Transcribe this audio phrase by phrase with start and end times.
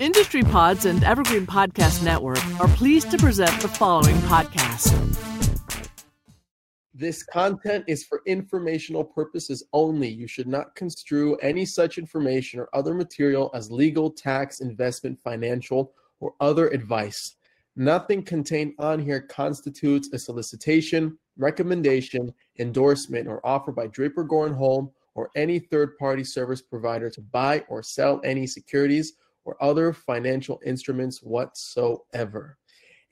[0.00, 4.94] Industry Pods and Evergreen Podcast Network are pleased to present the following podcast.
[6.94, 10.08] This content is for informational purposes only.
[10.08, 15.92] You should not construe any such information or other material as legal, tax, investment, financial,
[16.20, 17.34] or other advice.
[17.74, 25.30] Nothing contained on here constitutes a solicitation, recommendation, endorsement, or offer by Draper Holm or
[25.34, 29.14] any third party service provider to buy or sell any securities
[29.48, 32.58] or other financial instruments whatsoever.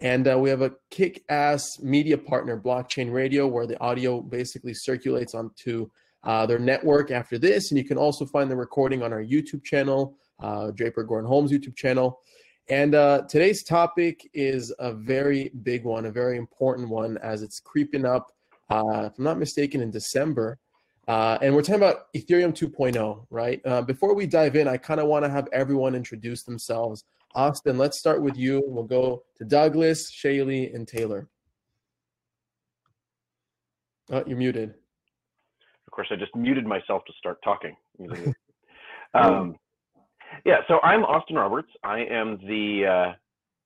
[0.01, 4.75] And uh, we have a kick ass media partner, Blockchain Radio, where the audio basically
[4.75, 5.89] circulates onto
[6.25, 7.71] uh, their network after this.
[7.71, 11.51] And you can also find the recording on our YouTube channel, uh, Draper Goren Holm's
[11.51, 12.21] YouTube channel.
[12.69, 17.61] And uh, today's topic is a very big one, a very important one, as it's
[17.61, 18.33] creeping up,
[18.69, 20.59] uh, if I'm not mistaken, in December.
[21.09, 23.61] Uh, and we're talking about Ethereum 2.0, right?
[23.65, 27.05] Uh, before we dive in, I kind of want to have everyone introduce themselves.
[27.35, 28.63] Austin, let's start with you.
[28.67, 31.29] We'll go to Douglas, Shaylee, and Taylor.
[34.11, 34.71] Oh, you're muted.
[35.87, 37.77] Of course, I just muted myself to start talking.
[39.15, 39.57] um,
[40.45, 41.69] yeah, so I'm Austin Roberts.
[41.85, 43.15] I am the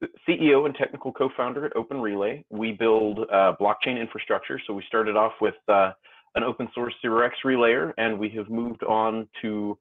[0.02, 2.44] uh, CEO and technical co-founder at Open Relay.
[2.50, 4.60] We build uh, blockchain infrastructure.
[4.66, 5.92] So we started off with uh,
[6.34, 9.78] an open source Zero X relayer, and we have moved on to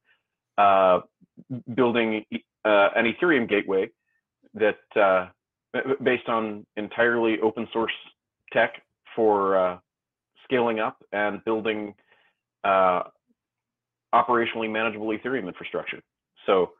[0.58, 1.00] uh,
[1.74, 2.24] building
[2.64, 3.88] uh, an Ethereum gateway
[4.54, 5.28] that uh,
[6.02, 7.92] based on entirely open source
[8.52, 8.82] tech
[9.14, 9.78] for uh,
[10.44, 11.94] scaling up and building
[12.64, 13.02] uh,
[14.14, 16.00] operationally manageable Ethereum infrastructure.
[16.46, 16.72] So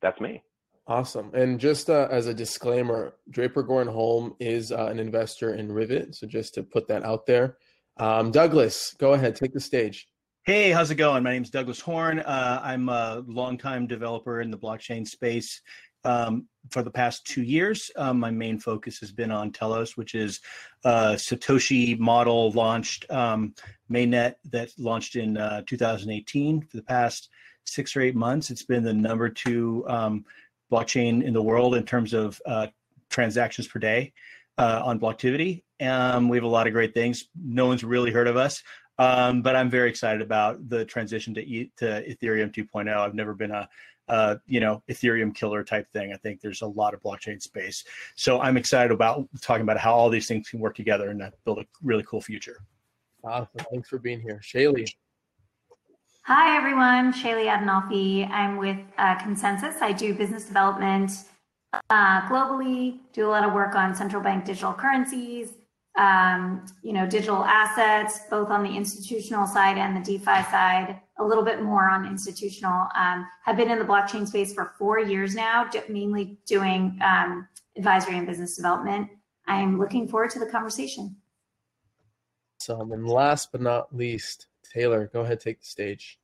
[0.00, 0.42] that's me.
[0.88, 1.30] Awesome.
[1.32, 6.16] And just uh, as a disclaimer, Draper Goren Holm is uh, an investor in Rivet.
[6.16, 7.56] So just to put that out there.
[7.98, 10.06] Um, Douglas, go ahead, take the stage.
[10.44, 11.22] Hey, how's it going?
[11.22, 12.18] My name is Douglas Horn.
[12.18, 15.60] Uh, I'm a longtime developer in the blockchain space.
[16.04, 20.16] Um, for the past two years, um, my main focus has been on Telos, which
[20.16, 20.40] is
[20.84, 23.54] a Satoshi model launched um,
[23.88, 26.62] mainnet that launched in uh, 2018.
[26.62, 27.28] For the past
[27.64, 30.24] six or eight months, it's been the number two um,
[30.72, 32.66] blockchain in the world in terms of uh,
[33.10, 34.12] transactions per day
[34.58, 35.62] uh, on Blocktivity.
[35.80, 37.28] Um, we have a lot of great things.
[37.34, 38.62] No one's really heard of us,
[38.98, 42.94] um, but I'm very excited about the transition to, e- to Ethereum 2.0.
[42.94, 43.68] I've never been a
[44.08, 46.12] uh, you know Ethereum killer type thing.
[46.12, 47.84] I think there's a lot of blockchain space,
[48.16, 51.58] so I'm excited about talking about how all these things can work together and build
[51.60, 52.58] a really cool future.
[53.24, 53.48] Awesome.
[53.70, 54.92] Thanks for being here, Shaylee.
[56.24, 58.28] Hi everyone, Shaylee Adinolfi.
[58.28, 59.80] I'm with uh, ConsenSys.
[59.80, 61.12] I do business development
[61.90, 62.98] uh, globally.
[63.12, 65.54] Do a lot of work on central bank digital currencies,
[65.98, 71.24] um, you know, digital assets, both on the institutional side and the DeFi side, a
[71.24, 72.86] little bit more on institutional.
[72.96, 77.46] Um, have been in the blockchain space for four years now, mainly doing um,
[77.76, 79.08] advisory and business development.
[79.46, 81.16] I'm looking forward to the conversation.
[82.60, 86.18] So, and last but not least, Taylor, go ahead, take the stage.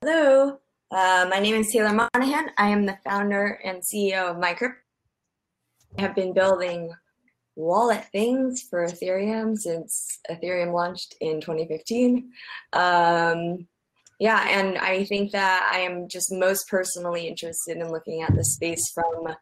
[0.00, 0.60] Hello,
[0.90, 2.50] uh, my name is Taylor Monahan.
[2.58, 4.74] I am the founder and CEO of MyCrypto.
[5.98, 6.92] I have been building
[7.56, 12.30] wallet things for Ethereum since Ethereum launched in 2015.
[12.72, 13.66] Um,
[14.20, 18.44] yeah, and I think that I am just most personally interested in looking at the
[18.44, 19.34] space from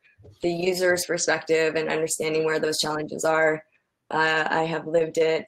[0.43, 3.63] the user's perspective and understanding where those challenges are.
[4.11, 5.45] Uh, I have lived it,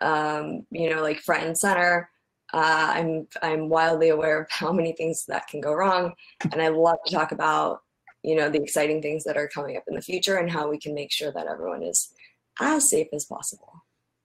[0.00, 2.10] um, you know, like front and center.
[2.52, 6.12] Uh, I'm I'm wildly aware of how many things that can go wrong,
[6.52, 7.82] and I love to talk about
[8.22, 10.78] you know the exciting things that are coming up in the future and how we
[10.78, 12.12] can make sure that everyone is
[12.60, 13.72] as safe as possible.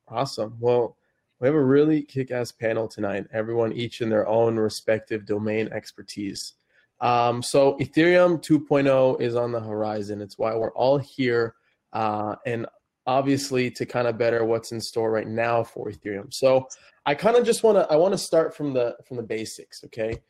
[0.07, 0.57] Awesome.
[0.59, 0.97] Well,
[1.39, 3.25] we have a really kick-ass panel tonight.
[3.33, 6.53] Everyone each in their own respective domain expertise.
[7.01, 10.21] Um, so Ethereum 2.0 is on the horizon.
[10.21, 11.55] It's why we're all here,
[11.91, 12.65] uh, and
[13.07, 16.33] obviously to kind of better what's in store right now for Ethereum.
[16.33, 16.67] So
[17.05, 19.83] I kind of just want to I want to start from the from the basics.
[19.85, 20.21] Okay,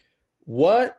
[0.42, 0.98] what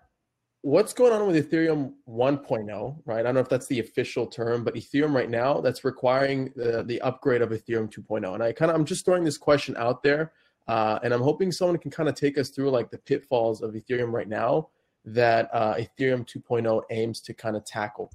[0.63, 3.21] what's going on with Ethereum 1.0, right?
[3.21, 6.83] I don't know if that's the official term, but Ethereum right now that's requiring the,
[6.83, 8.35] the upgrade of Ethereum 2.0.
[8.35, 10.33] And I kind of I'm just throwing this question out there,
[10.67, 13.75] uh, and I'm hoping someone can kind of take us through like the pitfalls of
[13.75, 14.71] Ethereum right now
[15.05, 18.11] that uh, Ethereum 2.0 aims to kind of tackle.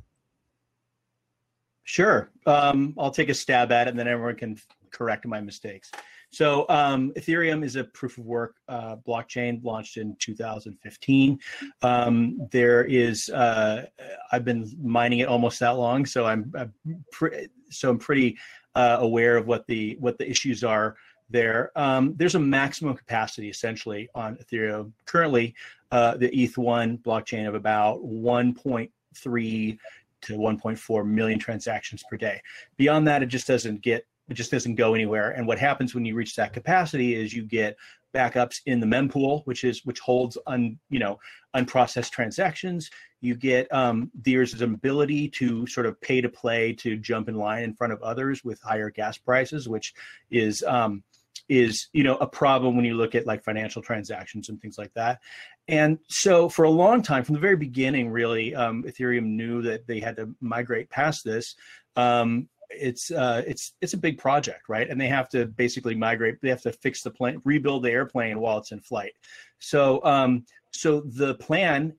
[1.83, 4.57] Sure, um, I'll take a stab at it, and then everyone can
[4.91, 5.91] correct my mistakes.
[6.31, 11.39] So um, Ethereum is a proof of work uh, blockchain launched in 2015.
[11.81, 13.85] Um, there is uh,
[14.31, 16.73] I've been mining it almost that long, so I'm, I'm
[17.11, 18.37] pre- so I'm pretty
[18.75, 20.95] uh, aware of what the what the issues are
[21.29, 21.71] there.
[21.75, 24.93] Um, there's a maximum capacity essentially on Ethereum.
[25.05, 25.53] Currently,
[25.91, 29.77] uh, the ETH1 blockchain of about 1.3
[30.21, 32.41] to 1.4 million transactions per day.
[32.77, 35.31] Beyond that, it just doesn't get it just doesn't go anywhere.
[35.31, 37.75] And what happens when you reach that capacity is you get
[38.13, 41.19] backups in the mempool, which is which holds un you know
[41.55, 42.89] unprocessed transactions.
[43.19, 47.35] You get um, there's an ability to sort of pay to play to jump in
[47.35, 49.93] line in front of others with higher gas prices, which
[50.29, 51.03] is um,
[51.49, 54.93] is you know a problem when you look at like financial transactions and things like
[54.93, 55.19] that.
[55.67, 59.87] And so for a long time from the very beginning really um, ethereum knew that
[59.87, 61.55] they had to migrate past this.
[61.95, 64.89] Um, it's uh, it's it's a big project right?
[64.89, 68.39] And they have to basically migrate they have to fix the plane rebuild the airplane
[68.39, 69.13] while it's in flight.
[69.59, 71.93] So um, so the plan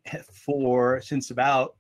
[0.46, 1.76] for since about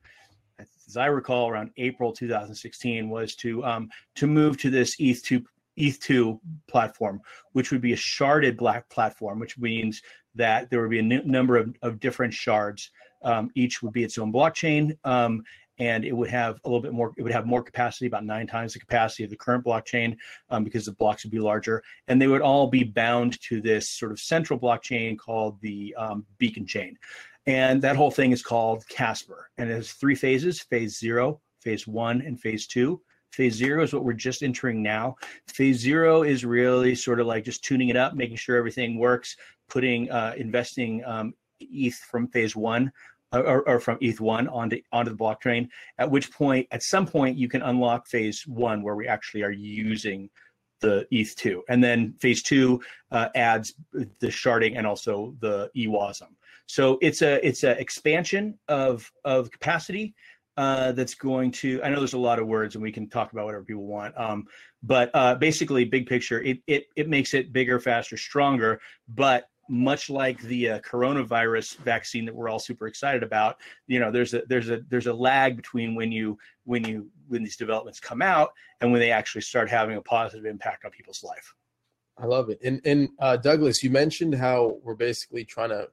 [0.92, 5.44] as I recall, around April 2016, was to um, to move to this ETH2
[5.78, 6.38] ETH2
[6.68, 7.20] platform,
[7.52, 10.02] which would be a sharded black platform, which means
[10.34, 12.90] that there would be a n- number of, of different shards.
[13.22, 15.42] Um, each would be its own blockchain, um,
[15.78, 17.12] and it would have a little bit more.
[17.16, 20.16] It would have more capacity, about nine times the capacity of the current blockchain,
[20.50, 23.88] um, because the blocks would be larger, and they would all be bound to this
[23.88, 26.98] sort of central blockchain called the um, Beacon chain,
[27.46, 31.86] and that whole thing is called Casper, and it has three phases: phase zero, phase
[31.86, 33.00] one, and phase two
[33.32, 35.16] Phase zero is what we're just entering now.
[35.48, 39.36] Phase zero is really sort of like just tuning it up, making sure everything works,
[39.68, 42.92] putting uh, investing um, ETH from phase one
[43.32, 45.68] uh, or, or, from ETH one onto onto the blockchain.
[45.98, 49.50] At which point, at some point, you can unlock phase one where we actually are
[49.50, 50.28] using
[50.80, 52.82] the ETH two, and then phase two
[53.12, 56.28] uh, adds the sharding and also the EWASM.
[56.66, 60.14] So it's a it's an expansion of of capacity
[60.56, 63.32] uh, that's going to i know there's a lot of words and we can talk
[63.32, 64.46] about whatever people want um,
[64.82, 70.10] but uh, basically big picture it, it, it makes it bigger faster stronger but much
[70.10, 73.56] like the uh, coronavirus vaccine that we're all super excited about
[73.86, 77.42] you know there's a there's a there's a lag between when you when you when
[77.42, 78.50] these developments come out
[78.80, 81.54] and when they actually start having a positive impact on people's life.
[82.18, 82.58] I love it.
[82.62, 85.88] And and uh, douglas you mentioned how we're basically trying to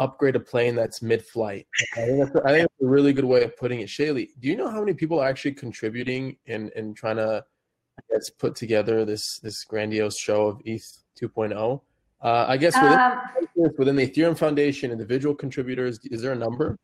[0.00, 1.66] upgrade a plane that's mid-flight.
[1.96, 3.88] I think that's, I think that's a really good way of putting it.
[3.88, 7.44] Shaylee, do you know how many people are actually contributing and and trying to
[7.98, 11.80] I guess put together this this grandiose show of ETH 2.0?
[12.22, 16.76] Uh, I guess within, um, within the Ethereum Foundation, individual contributors, is there a number?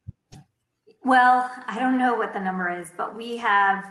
[1.04, 3.84] Well, I don't know what the number is, but we have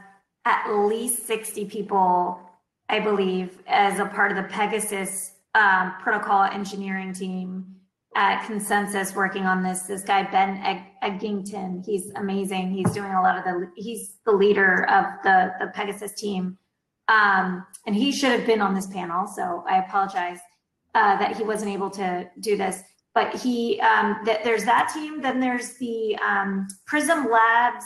[0.46, 2.40] at least 60 people,
[2.90, 7.75] I believe, as a part of the PegaSys um, protocol engineering team
[8.16, 9.82] at ConsenSys working on this.
[9.84, 12.72] This guy Ben Edgington, he's amazing.
[12.72, 13.70] He's doing a lot of the.
[13.76, 16.58] He's the leader of the the PegaSys team,
[17.08, 19.28] um, and he should have been on this panel.
[19.28, 20.40] So I apologize
[20.96, 22.82] uh, that he wasn't able to do this.
[23.14, 25.22] But he, um, there's that team.
[25.22, 27.86] Then there's the um, Prism Labs,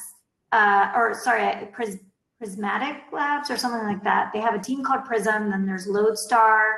[0.51, 1.97] uh, or sorry, Pris,
[2.39, 4.31] Prismatic Labs or something like that.
[4.33, 5.51] They have a team called Prism.
[5.51, 6.77] Then there's Lodestar.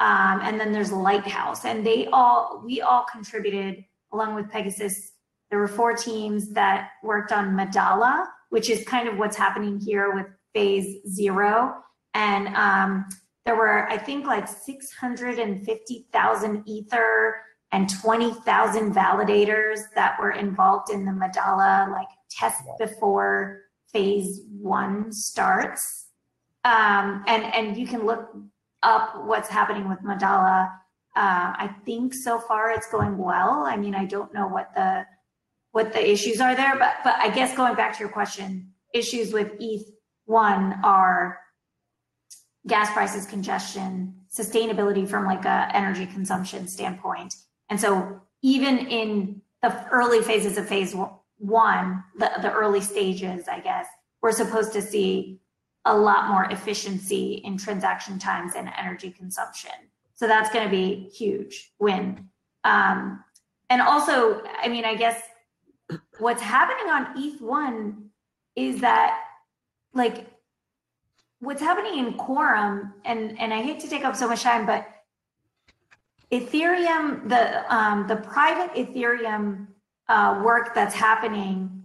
[0.00, 5.08] Um, and then there's Lighthouse, and they all we all contributed along with PegaSys.
[5.50, 10.14] There were four teams that worked on Medalla, which is kind of what's happening here
[10.14, 11.82] with Phase Zero,
[12.14, 13.06] and um,
[13.44, 17.42] there were I think like 650,000 Ether
[17.72, 26.06] and 20,000 validators that were involved in the Medalla like test before Phase One starts.
[26.64, 28.30] Um, and and you can look
[28.82, 30.72] up what's happening with Medalla.
[31.16, 33.64] Uh, I think so far it's going well.
[33.66, 35.04] I mean, I don't know what the
[35.72, 39.32] what the issues are there, but but I guess going back to your question, issues
[39.32, 39.86] with ETH
[40.26, 41.40] one are
[42.66, 47.34] gas prices, congestion, sustainability from like a energy consumption standpoint,
[47.68, 50.94] and so even in the early phases of phase
[51.38, 53.86] one, the, the early stages, I guess,
[54.22, 55.40] we're supposed to see
[55.88, 59.72] a lot more efficiency in transaction times and energy consumption.
[60.14, 62.28] So that's going to be huge win.
[62.64, 63.24] Um,
[63.70, 65.22] and also, I mean, I guess
[66.18, 68.02] what's happening on ETH1
[68.56, 69.18] is that
[69.94, 70.26] like
[71.40, 74.86] what's happening in Quorum, and, and I hate to take up so much time, but
[76.30, 79.66] Ethereum, the um, the private Ethereum
[80.08, 81.82] uh, work that's happening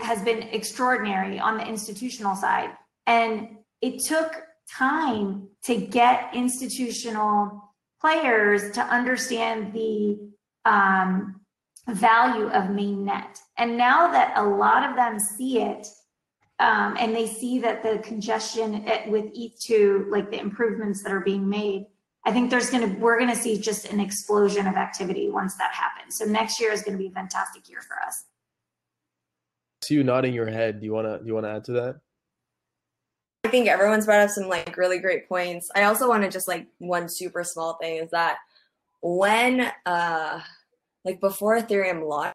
[0.00, 2.70] has been extraordinary on the institutional side.
[3.06, 7.62] And it took time to get institutional
[8.00, 10.18] players to understand the
[10.64, 11.40] um,
[11.88, 13.38] value of mainnet.
[13.58, 15.86] And now that a lot of them see it,
[16.58, 21.20] um, and they see that the congestion at, with ETH2, like the improvements that are
[21.20, 21.86] being made,
[22.24, 25.54] I think there's going to we're going to see just an explosion of activity once
[25.56, 26.16] that happens.
[26.18, 28.24] So next year is going to be a fantastic year for us.
[29.82, 30.80] See you nodding your head.
[30.80, 32.00] Do you want to do you want to add to that?
[33.46, 35.70] I think everyone's brought up some like really great points.
[35.76, 38.38] I also want to just like one super small thing is that
[39.02, 40.40] when uh
[41.04, 42.34] like before Ethereum launched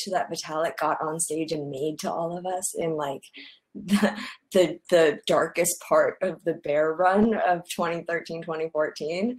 [0.00, 3.22] to that Vitalik got on stage and made to all of us in like
[3.74, 4.14] the,
[4.52, 9.38] the, the darkest part of the bear run of 2013 2014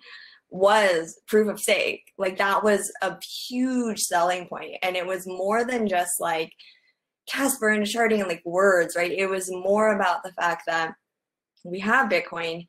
[0.49, 3.15] was proof of stake like that was a
[3.47, 6.51] huge selling point and it was more than just like
[7.29, 10.93] casper and sharding and like words right it was more about the fact that
[11.63, 12.65] we have bitcoin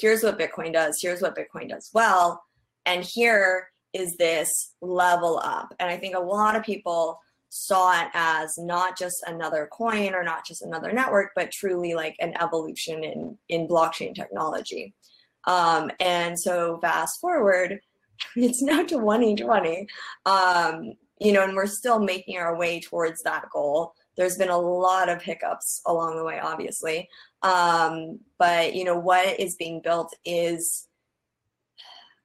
[0.00, 2.42] here's what bitcoin does here's what bitcoin does well
[2.86, 7.18] and here is this level up and i think a lot of people
[7.56, 12.16] saw it as not just another coin or not just another network, but truly like
[12.18, 14.92] an evolution in in blockchain technology.
[15.46, 17.78] Um, and so fast forward,
[18.36, 19.86] it's now to 2020.
[20.26, 23.94] Um, you know, and we're still making our way towards that goal.
[24.16, 27.08] There's been a lot of hiccups along the way, obviously.
[27.42, 30.86] Um, but you know, what is being built is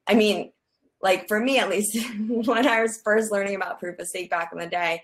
[0.06, 0.52] I mean,
[1.00, 1.96] like for me at least,
[2.28, 5.02] when I was first learning about proof of stake back in the day,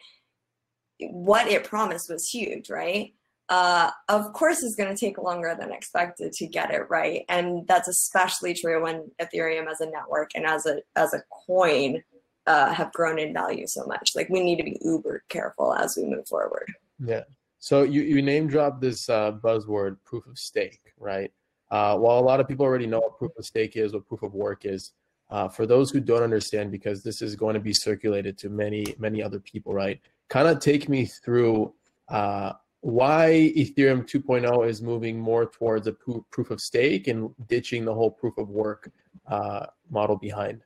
[0.98, 3.12] what it promised was huge, right?
[3.48, 7.66] Uh, of course, it's going to take longer than expected to get it right, and
[7.68, 12.02] that's especially true when Ethereum as a network and as a as a coin
[12.46, 14.12] uh, have grown in value so much.
[14.14, 16.72] Like we need to be uber careful as we move forward.
[16.98, 17.24] Yeah.
[17.58, 21.32] So you you name dropped this uh, buzzword, proof of stake, right?
[21.70, 24.22] Uh, while a lot of people already know what proof of stake is, what proof
[24.22, 24.92] of work is,
[25.30, 28.94] uh, for those who don't understand, because this is going to be circulated to many
[28.98, 30.00] many other people, right?
[30.28, 31.72] kind of take me through
[32.08, 37.94] uh, why Ethereum 2.0 is moving more towards a proof of stake and ditching the
[37.94, 38.90] whole proof of work
[39.26, 40.62] uh, model behind.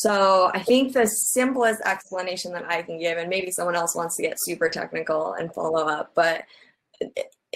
[0.00, 4.16] So I think the simplest explanation that I can give, and maybe someone else wants
[4.16, 6.44] to get super technical and follow up, but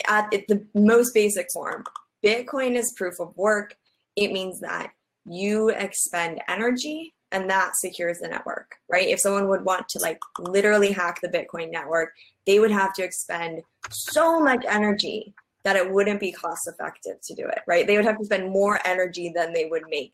[0.06, 1.84] at the most basic form,
[2.22, 3.74] Bitcoin is proof of work.
[4.14, 4.92] It means that
[5.24, 9.08] you expend energy and that secures the network, right?
[9.08, 12.12] If someone would want to like literally hack the Bitcoin network,
[12.44, 15.32] they would have to expend so much energy
[15.62, 17.86] that it wouldn't be cost effective to do it, right?
[17.86, 20.12] They would have to spend more energy than they would make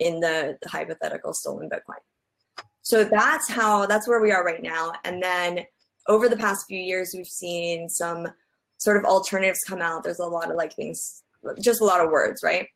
[0.00, 2.00] in the, the hypothetical stolen Bitcoin.
[2.82, 4.92] So that's how that's where we are right now.
[5.04, 5.60] And then
[6.08, 8.28] over the past few years, we've seen some
[8.78, 10.04] sort of alternatives come out.
[10.04, 11.22] There's a lot of like things,
[11.60, 12.68] just a lot of words, right?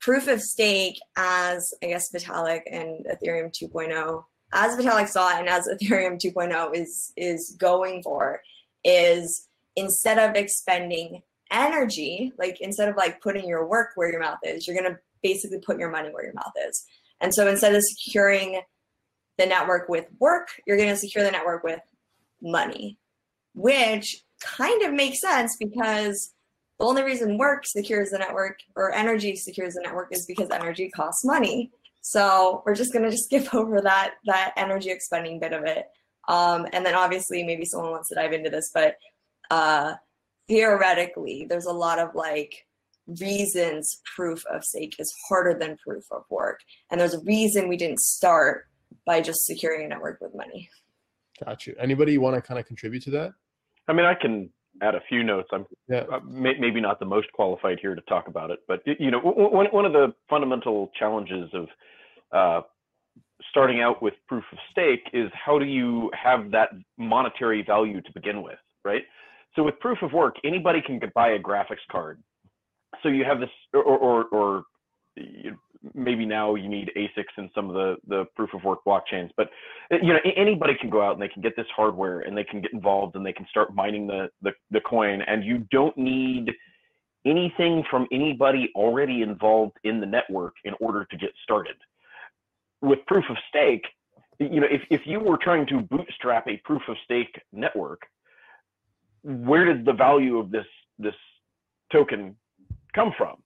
[0.00, 5.48] proof of stake as I guess Vitalik and Ethereum 2.0, as Vitalik saw it and
[5.48, 8.40] as Ethereum 2.0 is is going for,
[8.84, 14.38] is instead of expending energy, like instead of like putting your work where your mouth
[14.42, 16.84] is, you're gonna basically put your money where your mouth is.
[17.20, 18.60] And so instead of securing
[19.38, 21.80] the network with work, you're gonna secure the network with
[22.40, 22.98] money,
[23.54, 26.32] which kind of makes sense because
[26.78, 30.90] the only reason work secures the network or energy secures the network is because energy
[30.90, 31.70] costs money.
[32.02, 35.86] So we're just gonna just skip over that that energy expending bit of it.
[36.28, 38.96] Um, and then obviously maybe someone wants to dive into this, but
[39.50, 39.94] uh,
[40.48, 42.65] theoretically, there's a lot of like
[43.20, 46.60] reasons proof of stake is harder than proof of work.
[46.90, 48.66] And there's a reason we didn't start
[49.04, 50.68] by just securing a network with money.
[51.44, 51.74] Got you.
[51.78, 53.32] Anybody want to kind of contribute to that?
[53.88, 54.50] I mean, I can
[54.82, 55.48] add a few notes.
[55.52, 56.04] I'm yeah.
[56.12, 59.20] uh, may, maybe not the most qualified here to talk about it, but you know,
[59.20, 61.68] one one of the fundamental challenges of
[62.32, 62.60] uh,
[63.50, 68.12] starting out with proof of stake is how do you have that monetary value to
[68.12, 69.02] begin with, right?
[69.54, 72.22] So with proof of work, anybody can buy a graphics card.
[73.02, 74.64] So you have this, or or, or
[75.94, 79.50] maybe now you need ASICs in some of the the proof of work blockchains, but
[79.90, 82.60] you know anybody can go out and they can get this hardware and they can
[82.60, 86.52] get involved and they can start mining the the, the coin, and you don't need
[87.24, 91.76] anything from anybody already involved in the network in order to get started.
[92.82, 93.86] With proof of stake,
[94.38, 98.02] you know if if you were trying to bootstrap a proof of stake network,
[99.22, 100.66] where did the value of this
[100.98, 101.14] this
[101.92, 102.36] token
[102.96, 103.36] come from?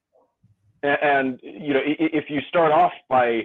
[0.83, 3.43] And, you know, if you start off by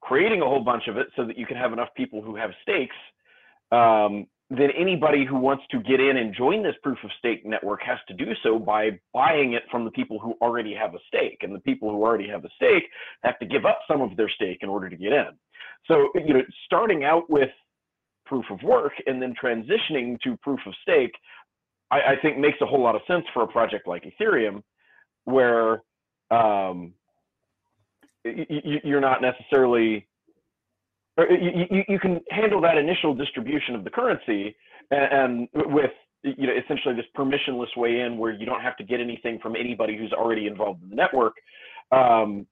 [0.00, 2.50] creating a whole bunch of it so that you can have enough people who have
[2.62, 2.96] stakes,
[3.70, 7.82] um, then anybody who wants to get in and join this proof of stake network
[7.82, 11.38] has to do so by buying it from the people who already have a stake.
[11.42, 12.84] And the people who already have a stake
[13.22, 15.28] have to give up some of their stake in order to get in.
[15.86, 17.50] So, you know, starting out with
[18.26, 21.14] proof of work and then transitioning to proof of stake,
[21.90, 24.62] I, I think makes a whole lot of sense for a project like Ethereum
[25.24, 25.82] where
[26.30, 26.94] um,
[28.24, 30.06] you, you're not necessarily
[31.18, 34.56] you, you, you, can handle that initial distribution of the currency
[34.90, 35.90] and, and, with
[36.22, 39.56] you know essentially this permissionless way in where you don't have to get anything from
[39.56, 41.34] anybody who's already involved in the network
[41.90, 42.46] um,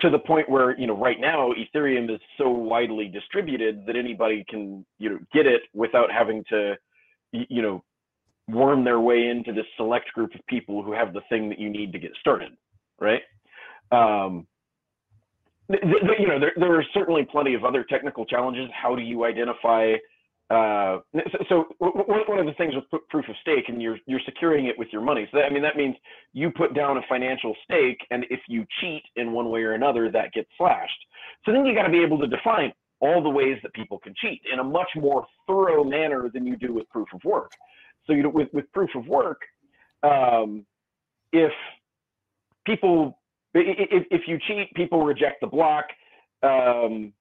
[0.00, 4.44] to the point where you know right now ethereum is so widely distributed that anybody
[4.48, 6.74] can you know get it without having to
[7.32, 7.82] you know
[8.48, 11.68] worm their way into this select group of people who have the thing that you
[11.68, 12.52] need to get started
[13.00, 13.22] right
[13.92, 14.46] um,
[15.68, 18.68] you know, there, there are certainly plenty of other technical challenges.
[18.72, 19.94] How do you identify?
[20.48, 24.66] Uh, so, so, one of the things with proof of stake, and you're you're securing
[24.66, 25.26] it with your money.
[25.32, 25.96] So that, I mean, that means
[26.32, 30.08] you put down a financial stake, and if you cheat in one way or another,
[30.12, 31.04] that gets slashed.
[31.44, 34.14] So then you got to be able to define all the ways that people can
[34.16, 37.50] cheat in a much more thorough manner than you do with proof of work.
[38.06, 39.40] So you know, with with proof of work,
[40.02, 40.64] um,
[41.32, 41.52] if
[42.64, 43.18] people
[43.54, 45.86] if, if you cheat, people reject the block.
[46.42, 47.12] Um,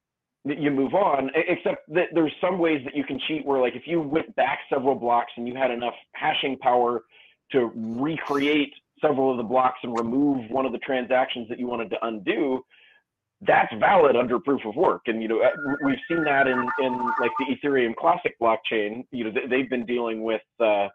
[0.44, 3.88] you move on, except that there's some ways that you can cheat where like if
[3.88, 7.02] you went back several blocks and you had enough hashing power
[7.52, 11.90] to recreate several of the blocks and remove one of the transactions that you wanted
[11.90, 12.64] to undo,
[13.42, 15.02] that's valid under proof of work.
[15.08, 15.50] And you know uh,
[15.84, 19.06] we've seen that in in like the Ethereum Classic blockchain.
[19.12, 20.88] You know they've been dealing with uh,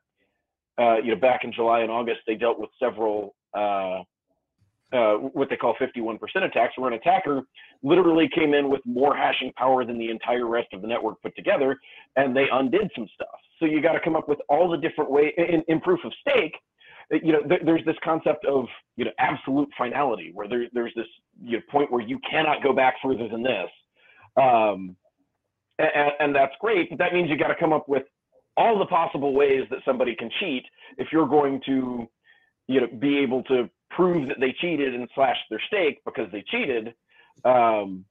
[0.79, 4.03] uh, you know back in July and August they dealt with several uh,
[4.93, 7.43] uh, what they call 51% attacks, where an attacker
[7.83, 11.35] literally came in with more hashing power than the entire rest of the network put
[11.37, 11.79] together,
[12.17, 13.29] and they undid some stuff.
[13.59, 16.13] So you got to come up with all the different ways in, in, proof of
[16.21, 16.57] stake.
[17.11, 21.07] You know, th- there's this concept of you know absolute finality, where there, there's this
[21.43, 23.71] you know, point where you cannot go back further than this,
[24.37, 24.97] um,
[25.79, 26.91] and, and that's great.
[26.91, 28.05] But that means you got to come up with
[28.57, 30.65] all the possible ways that somebody can cheat
[30.99, 32.07] if you're going to
[32.69, 36.45] you know be able to prove that they cheated and slashed their stake because they
[36.51, 36.95] cheated.
[37.45, 38.05] Um,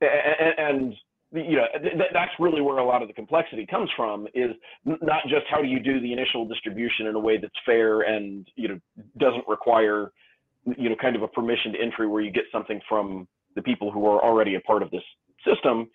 [0.00, 0.94] and, and,
[1.32, 4.50] you know th- that's really where a lot of the complexity comes from is
[4.84, 8.48] not just how do you do the initial distribution in a way that's fair and
[8.56, 8.78] you know
[9.18, 10.12] doesn't require
[10.76, 14.06] you know kind of a permissioned entry where you get something from the people who
[14.06, 15.02] are already a part of this
[15.46, 15.88] system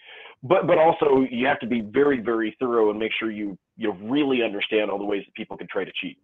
[0.43, 3.87] but but also you have to be very very thorough and make sure you you
[3.87, 6.17] know really understand all the ways that people can try to cheat.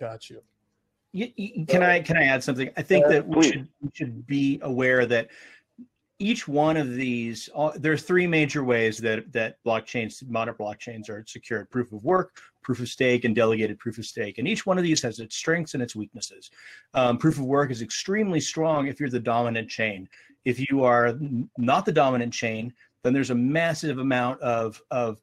[0.00, 0.42] Got you.
[1.12, 2.70] You, you, can I can I add something?
[2.76, 5.28] I think uh, that we should, we should be aware that
[6.22, 11.10] each one of these all, there are three major ways that that blockchains modern blockchains
[11.10, 14.38] are secured proof of work proof of stake and delegated proof of stake.
[14.38, 16.52] And each one of these has its strengths and its weaknesses.
[16.94, 20.08] Um, proof of work is extremely strong if you're the dominant chain.
[20.44, 21.18] If you are
[21.58, 25.20] not the dominant chain then there's a massive amount of of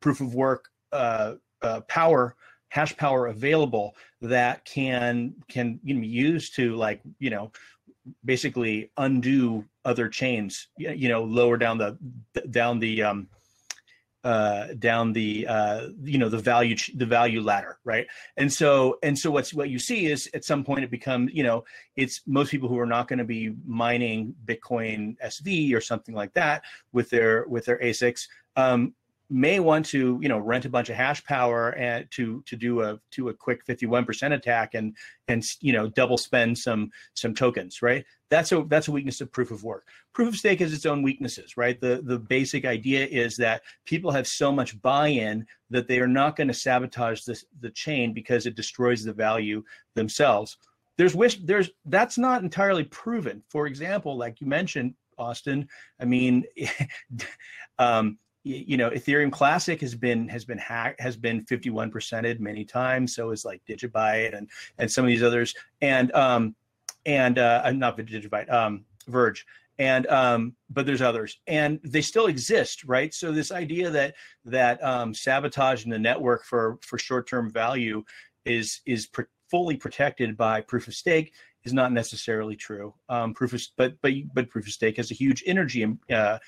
[0.00, 2.36] proof of work uh, uh, power
[2.68, 7.52] hash power available that can can be used to like you know
[8.24, 11.96] basically undo other chains you know lower down the
[12.50, 13.28] down the um
[14.24, 18.06] uh, down the uh, you know the value the value ladder right?
[18.38, 21.42] And so and so what's what you see is at some point it becomes you
[21.42, 21.64] know
[21.94, 26.32] it's most people who are not going to be mining bitcoin sv or something like
[26.32, 26.62] that
[26.92, 28.94] with their with their asics um,
[29.30, 32.82] may want to you know rent a bunch of hash power and to to do
[32.82, 34.96] a to a quick 51% attack and
[35.28, 38.04] and you know double spend some some tokens right?
[38.28, 39.86] That's a that's a weakness of proof of work.
[40.12, 41.80] Proof of stake has its own weaknesses right?
[41.80, 46.36] The the basic idea is that people have so much buy-in that they are not
[46.36, 50.58] going to sabotage this the chain because it destroys the value themselves.
[50.98, 53.42] There's wish there's that's not entirely proven.
[53.48, 55.68] For example like you mentioned austin
[56.00, 56.42] i mean
[57.78, 62.64] um, you know ethereum classic has been has been hacked has been 51 percented many
[62.64, 63.14] times.
[63.14, 65.54] So is like digibyte and and some of these others.
[65.80, 66.54] And um
[67.06, 69.46] and uh not digibyte um verge.
[69.78, 71.40] And um but there's others.
[71.46, 73.12] And they still exist right?
[73.14, 78.04] So this idea that that um sabotaging the network for for short-term value
[78.44, 81.32] is is pr- fully protected by proof of stake
[81.64, 82.94] is not necessarily true.
[83.08, 86.38] Um, proof of, but but but proof of stake has a huge energy uh,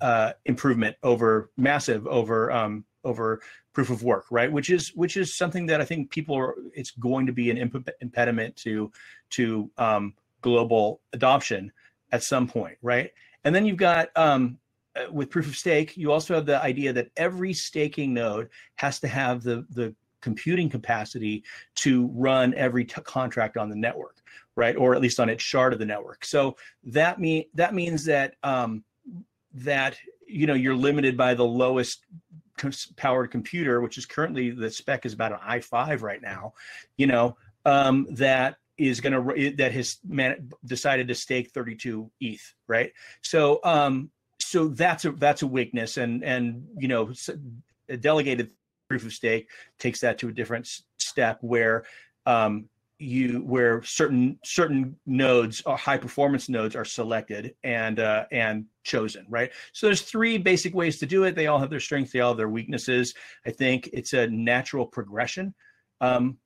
[0.00, 3.40] uh, improvement over massive over um, over
[3.72, 4.50] proof of work, right?
[4.50, 6.54] Which is which is something that I think people are.
[6.74, 8.90] It's going to be an imp- impediment to
[9.30, 11.72] to um, global adoption
[12.12, 13.10] at some point, right?
[13.44, 14.58] And then you've got um,
[14.96, 19.00] uh, with proof of stake, you also have the idea that every staking node has
[19.00, 21.44] to have the the computing capacity
[21.76, 24.16] to run every t- contract on the network,
[24.56, 24.76] right?
[24.76, 26.24] Or at least on its shard of the network.
[26.24, 28.84] So that mean that means that um,
[29.54, 32.04] that you know you're limited by the lowest
[32.96, 36.54] powered computer, which is currently the spec is about an i5 right now.
[36.96, 42.54] You know um, that is going to that has man, decided to stake 32 ETH,
[42.66, 42.92] right?
[43.22, 47.12] So um, so that's a that's a weakness, and and you know
[48.00, 48.52] delegated
[48.88, 51.84] proof of stake takes that to a different step where
[52.24, 58.64] um, you where certain certain nodes or high performance nodes are selected and uh, and
[58.84, 59.50] chosen right?
[59.72, 61.34] So there's three basic ways to do it.
[61.34, 63.14] They all have their strengths they all have their weaknesses.
[63.46, 65.54] I think it's a natural progression
[66.00, 66.38] um,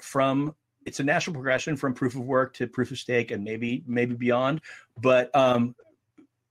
[0.00, 0.54] from
[0.86, 4.14] it's a natural progression from proof of work to proof of stake and maybe maybe
[4.14, 4.62] beyond.
[4.96, 5.74] But um,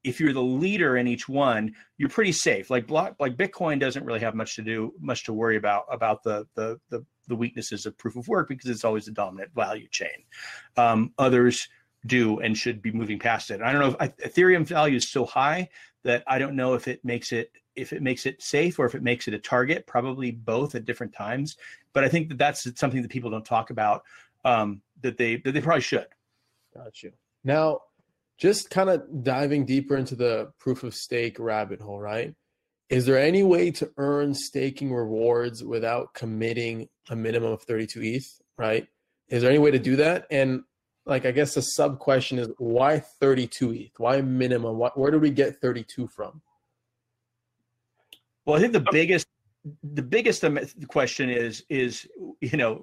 [0.08, 4.06] if you're the leader in each one you're pretty safe like block like bitcoin doesn't
[4.06, 7.86] really have much to do much to worry about about the the the the weaknesses
[7.86, 10.24] of proof of work because it's always the dominant value chain.
[10.76, 11.68] Um, others
[12.06, 13.62] do and should be moving past it.
[13.62, 15.70] I don't know if I, Ethereum value is so high
[16.04, 18.96] that I don't know if it makes it if it makes it safe or if
[18.96, 19.86] it makes it a target.
[19.88, 21.58] Probably both at different times.
[21.94, 24.04] But I think that that's something that people don't talk about
[24.46, 26.08] um, that they that they probably should.
[26.74, 27.12] Got you.
[27.44, 27.82] Now,
[28.38, 32.34] just kind of diving deeper into the proof of stake rabbit hole, right?
[32.90, 38.42] Is there any way to earn staking rewards without committing a minimum of 32 ETH,
[38.58, 38.88] right?
[39.28, 40.26] Is there any way to do that?
[40.32, 40.64] And
[41.06, 43.92] like, I guess the sub question is why 32 ETH?
[43.98, 44.78] Why minimum?
[44.78, 46.42] What, where do we get 32 from?
[48.46, 48.92] Well, I think the oh.
[48.92, 49.28] biggest
[49.84, 50.46] the biggest
[50.88, 52.08] question is is
[52.40, 52.82] you know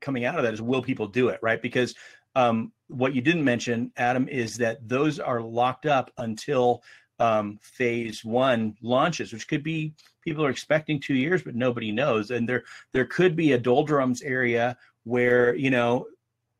[0.00, 1.94] coming out of that is will people do it right because
[2.36, 6.82] um, what you didn't mention adam is that those are locked up until
[7.18, 12.30] um, phase one launches, which could be people are expecting two years, but nobody knows.
[12.30, 16.06] And there there could be a doldrums area where you know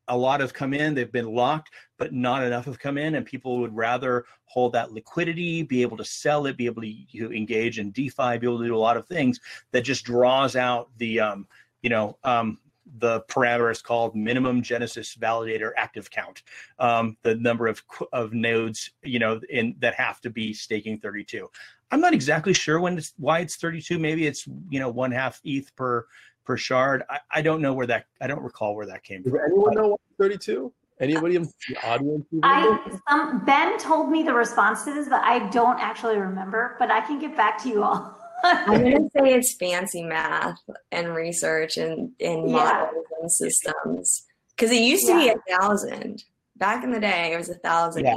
[0.09, 3.27] a lot have come in, they've been locked, but not enough have come in, and
[3.27, 7.79] people would rather hold that liquidity, be able to sell it, be able to engage
[7.79, 9.41] in DeFi, be able to do a lot of things
[9.73, 11.47] that just draws out the um,
[11.83, 12.59] you know um,
[12.99, 16.43] the parameter is called minimum Genesis validator active count,
[16.79, 21.49] um, the number of of nodes you know in that have to be staking 32.
[21.91, 23.99] I'm not exactly sure when it's why it's 32.
[23.99, 26.07] Maybe it's you know one half ETH per
[26.45, 27.03] per shard.
[27.11, 29.41] I, I don't know where that I don't recall where that came Does from.
[29.41, 30.73] Does anyone know 32?
[30.99, 32.25] Anybody in the audience?
[32.43, 36.75] I um, Ben told me the response to this, but I don't actually remember.
[36.79, 38.19] But I can get back to you all.
[38.67, 40.61] I'm gonna say it's fancy math
[40.93, 42.53] and research and, and yeah.
[42.53, 44.25] models and systems.
[44.57, 45.35] Because it used to yeah.
[45.35, 46.25] be a thousand.
[46.57, 48.07] Back in the day, it was a thousand.
[48.07, 48.17] Yeah,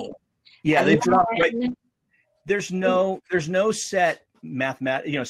[0.64, 1.54] yeah they dropped right.
[2.46, 5.06] There's no there's no set mathemat.
[5.06, 5.26] You know,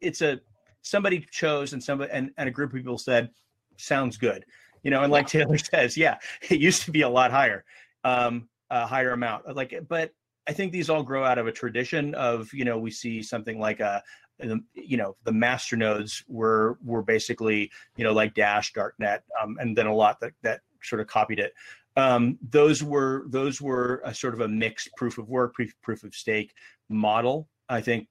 [0.00, 0.40] it's a
[0.82, 3.30] somebody chose and somebody and, and a group of people said,
[3.76, 4.44] sounds good.
[4.82, 7.64] You know, and like Taylor says, yeah, it used to be a lot higher,
[8.04, 9.54] um, a higher amount.
[9.54, 10.10] Like, but
[10.48, 13.60] I think these all grow out of a tradition of, you know, we see something
[13.60, 14.02] like a,
[14.74, 19.76] you know the master nodes were were basically you know like dash darknet um, and
[19.76, 21.54] then a lot that that sort of copied it.
[21.96, 26.04] Um, those were those were a sort of a mixed proof of work proof, proof
[26.04, 26.54] of stake
[26.88, 27.48] model.
[27.68, 28.08] I think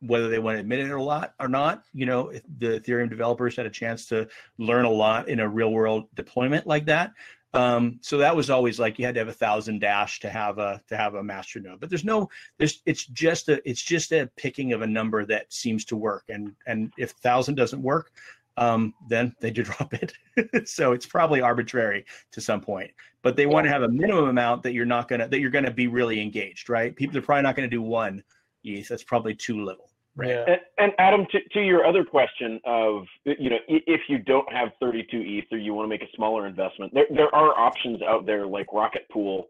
[0.00, 3.56] whether they want to admit it or lot or not you know the ethereum developers
[3.56, 7.12] had a chance to learn a lot in a real world deployment like that
[7.54, 10.58] um, so that was always like you had to have a thousand dash to have
[10.58, 11.80] a to have a master node.
[11.80, 15.52] But there's no there's it's just a it's just a picking of a number that
[15.52, 16.24] seems to work.
[16.28, 18.10] And and if thousand doesn't work,
[18.56, 20.12] um, then they do drop it.
[20.68, 22.90] so it's probably arbitrary to some point.
[23.22, 25.70] But they want to have a minimum amount that you're not gonna that you're gonna
[25.70, 26.94] be really engaged, right?
[26.94, 28.24] People they're probably not gonna do one
[28.64, 28.88] ETH.
[28.88, 29.90] That's probably too little.
[30.16, 30.30] Right.
[30.30, 34.68] And, and, Adam, to, to your other question of, you know, if you don't have
[34.80, 38.24] 32 ETH or you want to make a smaller investment, there, there are options out
[38.24, 39.48] there like Rocket Pool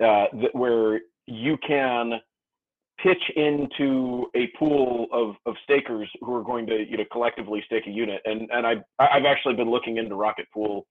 [0.00, 2.20] uh, that, where you can
[3.02, 7.86] pitch into a pool of, of stakers who are going to, you know, collectively stake
[7.86, 8.20] a unit.
[8.26, 10.86] And, and I, I've actually been looking into Rocket Pool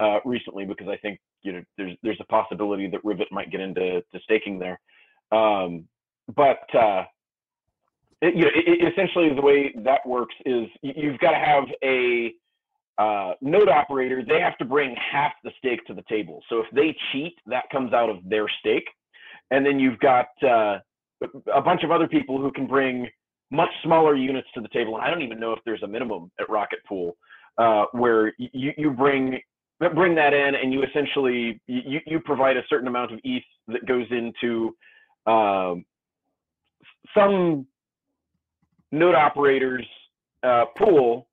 [0.00, 3.60] uh, recently because I think, you know, there's, there's a possibility that Rivet might get
[3.60, 4.80] into to staking there.
[5.32, 5.88] Um,
[6.34, 7.04] but, uh,
[8.22, 12.32] it, you know, it, essentially the way that works is you've got to have a
[12.98, 14.22] uh, node operator.
[14.26, 16.40] They have to bring half the stake to the table.
[16.48, 18.86] So if they cheat, that comes out of their stake.
[19.50, 20.78] And then you've got uh,
[21.52, 23.08] a bunch of other people who can bring
[23.50, 24.96] much smaller units to the table.
[24.96, 27.16] And I don't even know if there's a minimum at Rocket Pool
[27.58, 29.38] uh, where you, you bring
[29.96, 33.84] bring that in and you essentially you, you provide a certain amount of ETH that
[33.84, 34.76] goes into
[35.26, 35.84] um,
[37.16, 37.66] some
[38.92, 39.86] node operators
[40.42, 41.26] uh, pool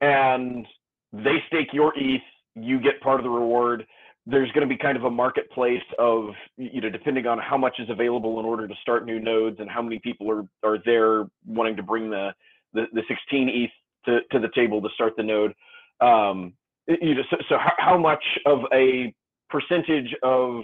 [0.00, 0.66] and
[1.12, 2.22] they stake your ETH,
[2.54, 3.86] you get part of the reward.
[4.24, 7.74] There's going to be kind of a marketplace of, you know, depending on how much
[7.78, 11.24] is available in order to start new nodes and how many people are, are there
[11.46, 12.32] wanting to bring the,
[12.72, 13.70] the, the 16 ETH
[14.06, 15.52] to, to the table to start the node.
[16.00, 16.54] Um,
[16.86, 19.12] you know, so, so how, how much of a
[19.50, 20.62] percentage of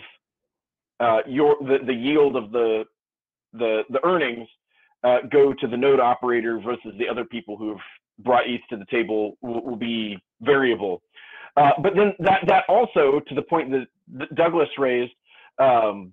[1.01, 2.85] uh, your the, the yield of the
[3.53, 4.49] the the earnings
[5.05, 7.79] uh, go to the node operator versus the other people who've
[8.21, 11.03] brought ETH to the table will, will be variable.
[11.57, 15.13] Uh, but then that that also to the point that, that Douglas raised,
[15.59, 16.13] um,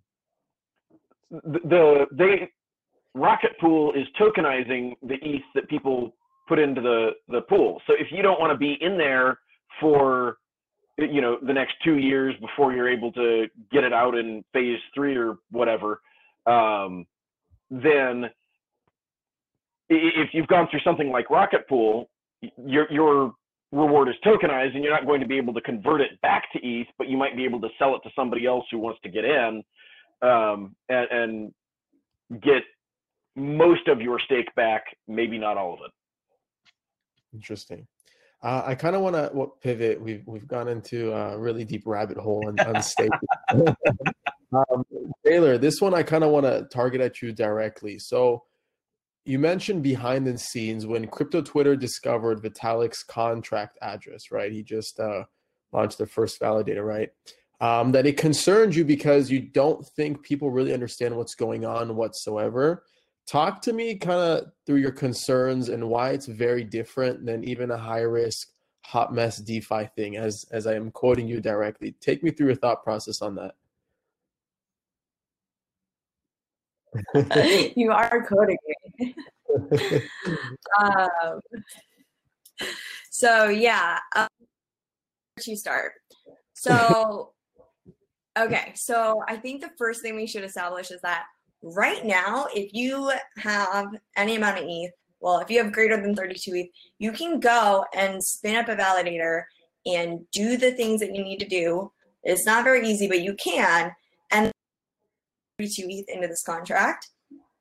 [1.29, 2.49] the, the they
[3.13, 6.15] Rocket Pool is tokenizing the ETH that people
[6.47, 7.81] put into the the pool.
[7.87, 9.39] So if you don't want to be in there
[9.79, 10.37] for
[10.97, 14.79] you know the next two years before you're able to get it out in phase
[14.93, 16.01] three or whatever,
[16.45, 17.05] um,
[17.69, 18.29] then
[19.89, 22.09] if you've gone through something like Rocket Pool,
[22.57, 23.33] your your
[23.71, 26.59] reward is tokenized, and you're not going to be able to convert it back to
[26.65, 29.09] ETH, but you might be able to sell it to somebody else who wants to
[29.09, 29.63] get in,
[30.21, 32.63] um, and, and get
[33.35, 35.91] most of your stake back, maybe not all of it.
[37.33, 37.85] Interesting.
[38.41, 39.99] Uh, I kind of want to pivot.
[39.99, 43.09] We've we've gone into a really deep rabbit hole on, on stake.
[43.51, 44.85] um,
[45.25, 47.99] Taylor, this one I kind of want to target at you directly.
[47.99, 48.43] So
[49.25, 54.51] you mentioned behind the scenes when crypto Twitter discovered Vitalik's contract address, right?
[54.51, 55.23] He just uh,
[55.71, 57.09] launched the first validator, right?
[57.59, 61.95] Um, that it concerns you because you don't think people really understand what's going on
[61.95, 62.83] whatsoever.
[63.27, 67.71] Talk to me kind of through your concerns and why it's very different than even
[67.71, 68.49] a high risk,
[68.85, 71.95] hot mess DeFi thing, as as I am quoting you directly.
[71.99, 73.55] Take me through your thought process on that.
[77.75, 78.84] you are quoting me.
[80.79, 81.39] um,
[83.11, 84.27] so yeah, um,
[85.39, 85.93] to start.
[86.53, 87.31] So
[88.37, 91.25] okay, so I think the first thing we should establish is that
[91.61, 96.15] right now, if you have any amount of ETH, well, if you have greater than
[96.15, 99.43] 32 ETH, you can go and spin up a validator
[99.85, 101.91] and do the things that you need to do.
[102.23, 103.91] It's not very easy, but you can.
[104.31, 104.51] And
[105.59, 107.09] 32 ETH into this contract.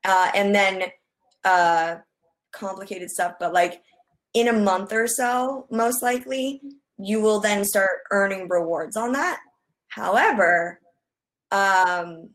[0.03, 0.83] Uh, and then
[1.45, 1.97] uh,
[2.51, 3.81] complicated stuff, but like
[4.33, 6.61] in a month or so, most likely,
[6.97, 9.39] you will then start earning rewards on that.
[9.87, 10.81] However,
[11.51, 12.31] um,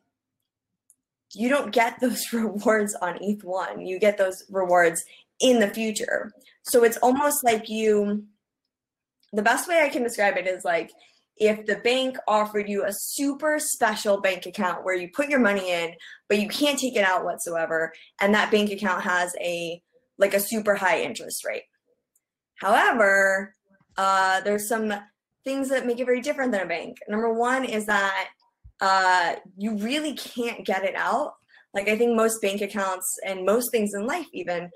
[1.35, 3.87] you don't get those rewards on ETH1.
[3.87, 5.03] You get those rewards
[5.40, 6.33] in the future.
[6.62, 8.25] So it's almost like you,
[9.33, 10.90] the best way I can describe it is like
[11.40, 15.72] if the bank offered you a super special bank account where you put your money
[15.72, 15.94] in,
[16.29, 19.83] but you can't take it out whatsoever, and that bank account has a
[20.18, 21.62] like a super high interest rate.
[22.57, 23.55] However,
[23.96, 24.92] uh, there's some
[25.44, 26.98] things that make it very different than a bank.
[27.09, 28.29] Number one is that
[28.83, 31.33] uh, you really can't get it out.
[31.72, 34.68] Like I think most bank accounts and most things in life, even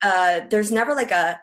[0.00, 1.38] uh, there's never like a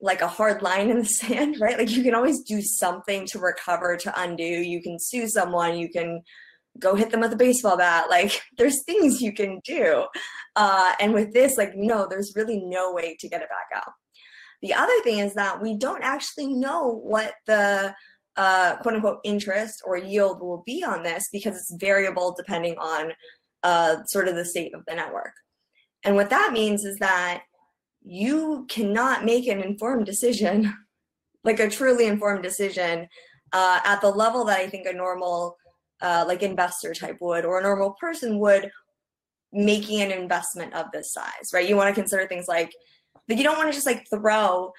[0.00, 1.78] like a hard line in the sand, right?
[1.78, 4.44] Like you can always do something to recover, to undo.
[4.44, 5.78] You can sue someone.
[5.78, 6.22] You can
[6.78, 8.10] go hit them with a baseball bat.
[8.10, 10.06] Like there's things you can do.
[10.56, 13.92] Uh, and with this, like no, there's really no way to get it back out.
[14.62, 17.94] The other thing is that we don't actually know what the
[18.36, 23.12] uh, quote unquote interest or yield will be on this because it's variable depending on
[23.62, 25.32] uh, sort of the state of the network.
[26.02, 27.42] And what that means is that
[28.04, 30.72] you cannot make an informed decision,
[31.44, 33.08] like a truly informed decision,
[33.52, 35.56] uh, at the level that I think a normal,
[36.00, 38.70] uh, like investor type would, or a normal person would,
[39.52, 41.68] making an investment of this size, right?
[41.68, 42.72] You want to consider things like,
[43.28, 44.72] like you don't want to just like throw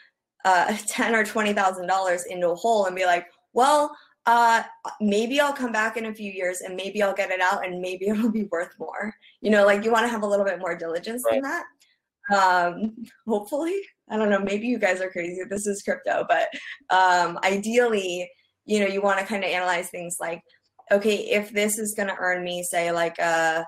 [0.43, 4.63] uh, ten or twenty thousand dollars into a hole and be like, well, uh,
[4.99, 7.79] maybe I'll come back in a few years and maybe I'll get it out and
[7.81, 9.13] maybe it'll be worth more.
[9.41, 11.41] You know, like you want to have a little bit more diligence right.
[11.41, 11.63] than that.
[12.33, 12.95] Um,
[13.27, 15.41] hopefully, I don't know, maybe you guys are crazy.
[15.49, 16.49] This is crypto, but
[16.89, 18.29] um, ideally,
[18.65, 20.41] you know, you want to kind of analyze things like,
[20.91, 23.63] okay, if this is going to earn me, say, like, uh,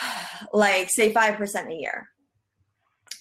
[0.52, 2.08] like say 5% a year,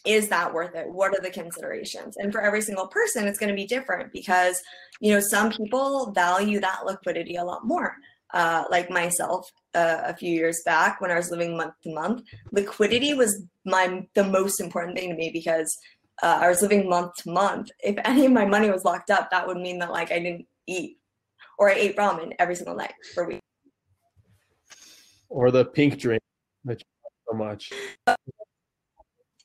[0.06, 0.88] is that worth it?
[0.90, 2.18] What are the considerations?
[2.18, 4.62] And for every single person it's going to be different because
[5.00, 7.96] you know some people value that liquidity a lot more
[8.34, 12.24] uh, like myself uh, a few years back when i was living month to month
[12.52, 15.78] liquidity was my the most important thing to me because
[16.22, 17.70] uh, i was living month to month.
[17.80, 20.46] If any of my money was locked up that would mean that like i didn't
[20.68, 20.98] eat
[21.58, 23.40] or i ate ramen every single night for a week.
[25.30, 26.22] Or the pink drink
[26.66, 26.86] that you
[27.30, 27.72] so much.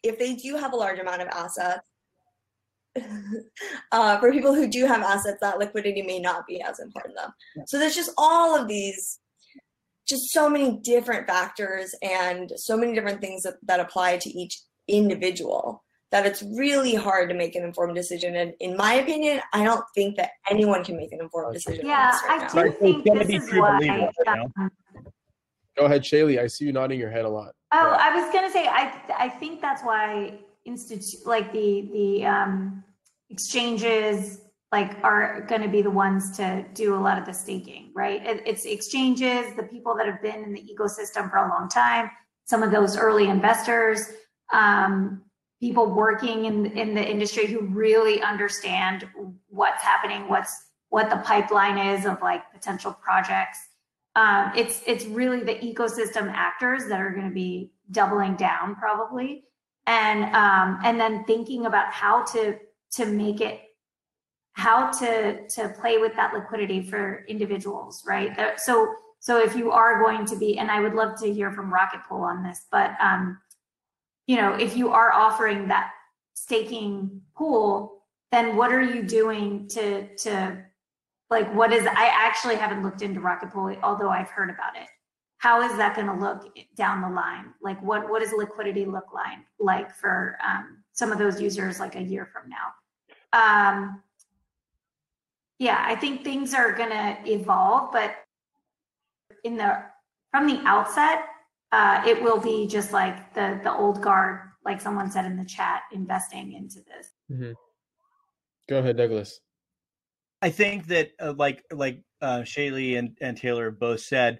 [0.02, 1.80] If they do have a large amount of assets,
[3.92, 7.22] uh, for people who do have assets, that liquidity may not be as important to
[7.22, 7.64] them.
[7.66, 9.20] So there's just all of these,
[10.08, 14.58] just so many different factors and so many different things that, that apply to each
[14.88, 18.34] individual that it's really hard to make an informed decision.
[18.36, 21.84] And in my opinion, I don't think that anyone can make an informed decision.
[21.84, 23.76] Yeah, right I do Right, so think it's this be is true why.
[23.76, 24.52] believers, you know?
[24.56, 24.70] um,
[25.76, 26.40] Go ahead, Shaylee.
[26.40, 27.52] I see you nodding your head a lot.
[27.72, 27.98] Oh, Yeah.
[28.00, 32.82] I was gonna say, I, I think that's why institute, like the, the, um,
[33.28, 34.40] exchanges,
[34.72, 38.24] like, are gonna be the ones to do a lot of the staking, right?
[38.26, 42.10] It, it's exchanges, the people that have been in the ecosystem for a long time,
[42.44, 44.10] some of those early investors,
[44.52, 45.22] um,
[45.60, 49.08] people working in, in the industry who really understand
[49.48, 53.58] what's happening, what's, what the pipeline is of like potential projects
[54.18, 59.44] um, it's it's really the ecosystem actors that are going to be doubling down probably
[59.86, 62.56] and um, and then thinking about how to
[62.92, 63.60] to make it
[64.58, 68.58] how to to play with that liquidity for individuals right?
[68.58, 71.72] So so if you are going to be and i would love to hear from
[71.72, 73.38] rocket pool on this but um,
[74.26, 75.90] you know if you are offering that
[76.34, 80.56] staking pool then what are you doing to to
[81.30, 84.88] like what is i actually haven't looked into rocket pool although i've heard about it.
[85.38, 87.54] How is that going to look down the line?
[87.62, 91.94] Like what what does liquidity look like like for um, some of those users like
[91.94, 92.66] a year from now?
[93.32, 94.02] Um,
[95.58, 98.16] yeah i think things are going to evolve but
[99.44, 99.82] in the
[100.30, 101.24] from the outset
[101.70, 105.44] uh, it will be just like the the old guard like someone said in the
[105.44, 107.54] chat investing into this Mhm.
[108.68, 109.40] Go ahead, Douglas.
[110.42, 114.38] I think that uh, like like uh, Shaylee and, and Taylor both said,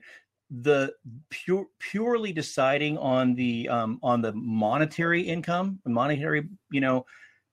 [0.51, 0.93] the
[1.31, 7.05] pure purely deciding on the um, on the monetary income, the monetary you know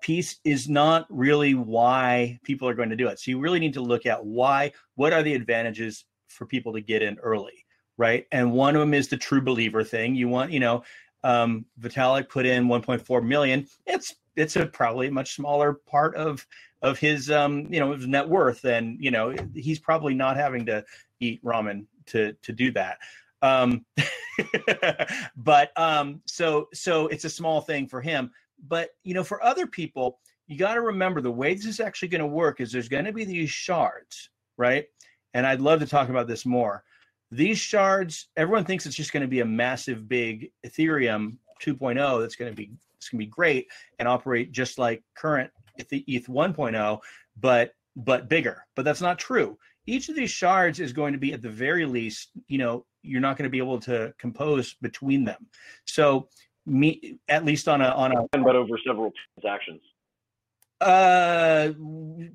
[0.05, 3.19] piece is not really why people are going to do it.
[3.19, 4.71] So you really need to look at why.
[4.93, 7.65] What are the advantages for people to get in early,
[7.97, 8.27] right?
[8.31, 10.13] And one of them is the true believer thing.
[10.13, 10.83] You want you know
[11.23, 13.65] um, Vitalik put in 1.4 million.
[13.87, 16.45] It's it's a probably much smaller part of
[16.83, 20.67] of his um you know his net worth and you know he's probably not having
[20.67, 20.85] to
[21.19, 22.99] eat ramen to to do that
[23.41, 23.83] um
[25.37, 28.29] but um so so it's a small thing for him
[28.67, 32.07] but you know for other people you got to remember the way this is actually
[32.07, 34.85] going to work is there's going to be these shards right?
[35.33, 36.83] And i'd love to talk about this more.
[37.31, 42.35] These shards everyone thinks it's just going to be a massive big ethereum 2.0 that's
[42.35, 43.67] going to be it's going to be great
[43.99, 46.99] and operate just like current ETH, ETH 1.0
[47.39, 49.57] but but bigger but that's not true.
[49.87, 53.21] Each of these shards is going to be at the very least you know you're
[53.21, 55.47] not going to be able to compose between them.
[55.85, 56.29] So
[56.65, 59.81] me at least on a on a but over several transactions.
[60.81, 61.71] uh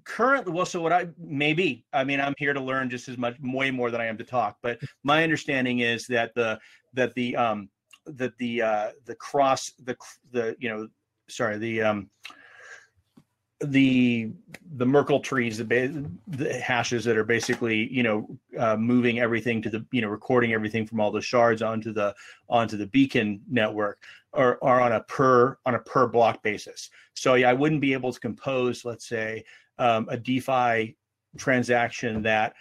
[0.05, 3.37] currently well so what i maybe i mean i'm here to learn just as much
[3.43, 6.59] way more than i am to talk but my understanding is that the
[6.95, 7.69] that the um
[8.07, 9.97] that the uh the cross the
[10.31, 10.89] the you know
[11.29, 12.09] sorry the um
[13.63, 14.31] the
[14.77, 18.27] the merkle trees the, ba- the hashes that are basically you know
[18.59, 22.15] uh, moving everything to the you know recording everything from all the shards onto the
[22.49, 26.91] onto the beacon network are, are on a per on a per block basis.
[27.15, 29.45] So yeah i wouldn't be able to compose let's say
[29.79, 30.97] um, a defi
[31.37, 32.55] transaction that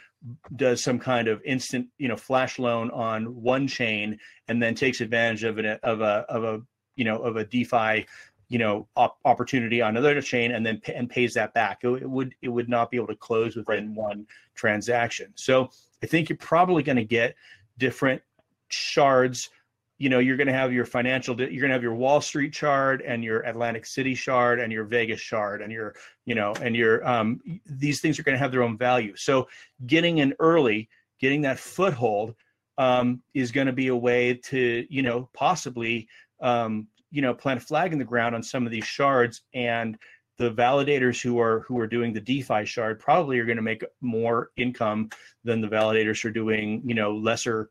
[0.56, 5.00] does some kind of instant you know flash loan on one chain and then takes
[5.00, 6.62] advantage of an of a of a
[6.96, 8.06] you know of a defi
[8.50, 11.80] you know op- opportunity on another chain and then and pays that back.
[11.84, 15.32] It, it would it would not be able to close within one transaction.
[15.36, 15.70] So
[16.04, 17.36] i think you're probably going to get
[17.78, 18.22] different
[18.70, 19.50] shards.
[19.98, 22.56] You know you're going to have your financial you're going to have your wall street
[22.56, 26.76] shard and your atlantic city shard and your vegas shard and your you know and
[26.76, 29.16] your um these things are going to have their own value.
[29.16, 29.48] So
[29.86, 32.34] getting in early getting that foothold
[32.78, 36.08] um, is going to be a way to you know possibly
[36.42, 39.98] um, you know plant a flag in the ground on some of these shards and
[40.38, 43.84] the validators who are who are doing the defi shard probably are going to make
[44.02, 45.10] more income
[45.44, 47.70] than the validators who are doing you know lesser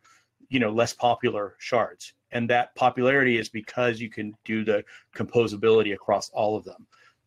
[0.49, 2.15] you know less popular shards.
[2.31, 4.85] And that popularity is because you can do the
[5.17, 6.87] composability across all of them.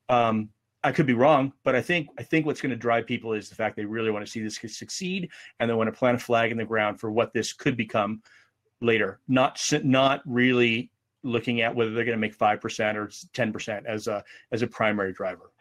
[0.09, 0.49] Um,
[0.83, 3.49] i could be wrong but i think i think what's going to drive people is
[3.49, 6.19] the fact they really want to see this succeed and they want to plant a
[6.19, 8.19] flag in the ground for what this could become
[8.81, 9.19] later.
[9.27, 10.89] Not not really
[11.23, 15.13] looking at whether they're going to make 5% or 10% as a as a primary
[15.13, 15.51] driver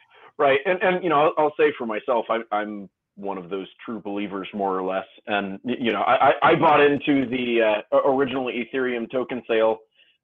[0.41, 3.67] Right, and and you know, I'll, I'll say for myself, I'm I'm one of those
[3.85, 5.05] true believers, more or less.
[5.27, 9.81] And you know, I I I bought into the uh, original Ethereum token sale,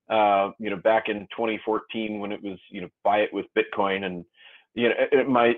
[0.08, 4.04] uh, you know, back in 2014 when it was you know buy it with Bitcoin,
[4.06, 4.24] and
[4.72, 5.56] you know, it, it might.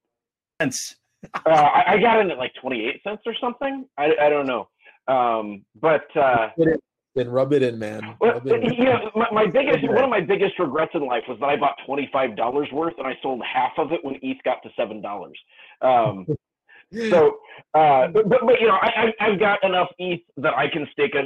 [0.60, 0.96] Hence,
[1.44, 3.84] Uh, I, I got in at like 28 cents or something.
[3.98, 4.68] I I don't know.
[5.08, 6.78] Um, but uh, Put in
[7.14, 8.16] Then rub it in, man.
[8.20, 8.74] Well, it in.
[8.74, 11.56] you know, my, my biggest one of my biggest regrets in life was that I
[11.56, 14.70] bought twenty five dollars worth and I sold half of it when ETH got to
[14.76, 15.38] seven dollars.
[15.82, 16.26] Um,
[17.10, 17.38] so,
[17.74, 20.86] uh, but, but but you know, I, I I've got enough ETH that I can
[20.92, 21.24] stake a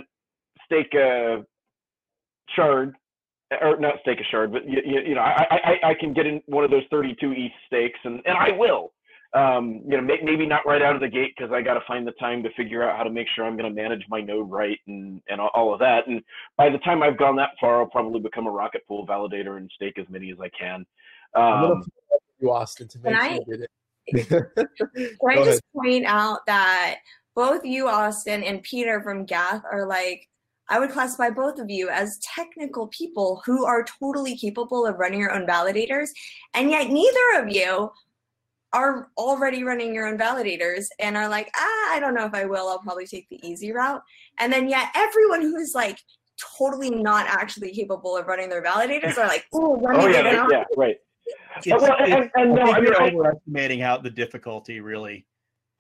[0.65, 1.45] stake a
[2.57, 2.95] shard,
[3.61, 6.27] or not stake a shard, but you, you, you know, I, I I can get
[6.27, 8.94] in one of those thirty two ETH stakes, and and I will.
[9.35, 11.81] Um, you know, may, maybe not right out of the gate because I got to
[11.89, 14.21] find the time to figure out how to make sure I'm going to manage my
[14.21, 16.07] node right and and all- all of that.
[16.07, 16.23] And
[16.57, 19.69] by the time I've gone that far, I'll probably become a rocket pool validator and
[19.75, 20.87] stake as many as I can.
[21.35, 23.61] I'm gonna Um, put it up you, Austin, to make Can sure I- you did
[23.63, 23.71] it.
[24.95, 26.99] Can I Go just point out that
[27.35, 30.29] both you, Austin, and Peter from Geth are like,
[30.69, 35.19] I would classify both of you as technical people who are totally capable of running
[35.21, 36.09] your own validators,
[36.55, 37.91] and yet neither of you
[38.75, 42.45] are already running your own validators and are like, ah, I don't know if I
[42.45, 42.69] will.
[42.69, 44.03] I'll probably take the easy route.
[44.39, 45.99] And then yet everyone who's like
[46.59, 50.23] totally not actually capable of running their validators are like, oh, run oh me yeah,
[50.23, 50.49] down.
[50.49, 50.97] that- yeah, right.
[51.57, 54.11] It's, well, and, and, and no, I I think mean, you're I, overestimating how the
[54.11, 55.25] difficulty really.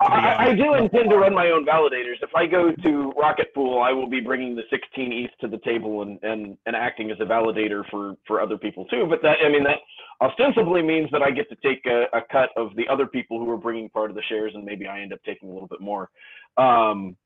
[0.01, 2.21] I, I do intend to run my own validators.
[2.21, 5.63] If I go to Rocket Pool, I will be bringing the 16 ETH to the
[5.65, 9.07] table and, and, and acting as a validator for, for other people too.
[9.09, 9.79] But that, I mean, that
[10.21, 13.49] ostensibly means that I get to take a, a cut of the other people who
[13.51, 15.81] are bringing part of the shares, and maybe I end up taking a little bit
[15.81, 16.11] more.
[16.57, 17.17] Um,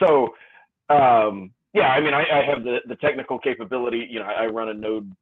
[0.00, 0.34] so,
[0.90, 4.06] um, yeah, I mean, I, I have the, the technical capability.
[4.10, 5.12] You know, I, I run a node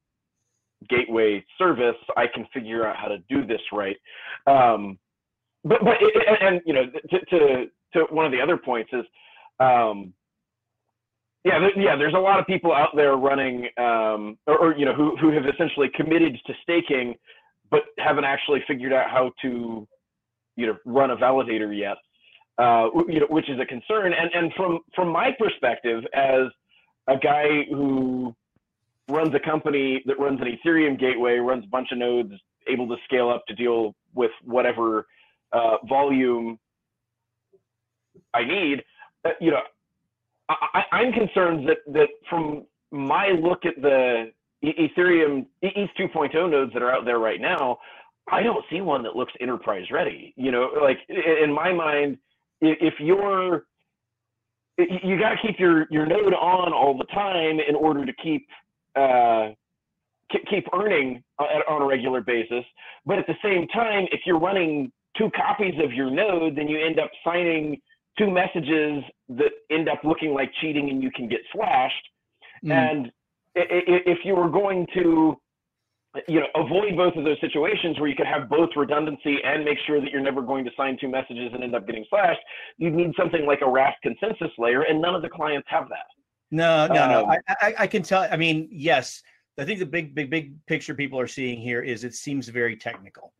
[0.88, 1.96] gateway service.
[2.16, 3.96] I can figure out how to do this right.
[4.46, 4.98] Um,
[5.64, 9.04] but but it, and you know to, to to one of the other points is
[9.60, 10.12] um
[11.44, 14.94] yeah yeah there's a lot of people out there running um or, or you know
[14.94, 17.14] who who have essentially committed to staking
[17.70, 19.86] but haven't actually figured out how to
[20.56, 21.96] you know run a validator yet
[22.58, 24.12] uh you know which is a concern.
[24.12, 26.46] And and from from my perspective as
[27.08, 28.34] a guy who
[29.10, 32.32] runs a company that runs an ethereum gateway runs a bunch of nodes
[32.66, 35.06] able to scale up to deal with whatever
[35.54, 36.58] uh, volume
[38.34, 38.82] I need,
[39.24, 39.60] uh, you know,
[40.48, 44.32] I, I'm concerned that that from my look at the
[44.62, 47.78] Ethereum ETH 2.0 nodes that are out there right now,
[48.30, 50.34] I don't see one that looks enterprise ready.
[50.36, 52.18] You know, like in my mind,
[52.60, 53.64] if you're
[54.76, 58.46] you got to keep your your node on all the time in order to keep
[58.96, 59.50] uh,
[60.30, 62.64] keep earning on on a regular basis.
[63.06, 66.78] But at the same time, if you're running two copies of your node, then you
[66.84, 67.80] end up signing
[68.18, 72.08] two messages that end up looking like cheating and you can get slashed.
[72.64, 72.72] Mm.
[72.72, 73.12] And
[73.54, 75.36] if you were going to,
[76.28, 79.78] you know, avoid both of those situations where you could have both redundancy and make
[79.86, 82.40] sure that you're never going to sign two messages and end up getting slashed,
[82.78, 86.06] you'd need something like a Raft consensus layer, and none of the clients have that.
[86.50, 87.24] No, no, no.
[87.24, 88.28] Um, I, I, I can tell.
[88.30, 89.22] I mean, yes.
[89.58, 92.76] I think the big, big, big picture people are seeing here is it seems very
[92.76, 93.32] technical.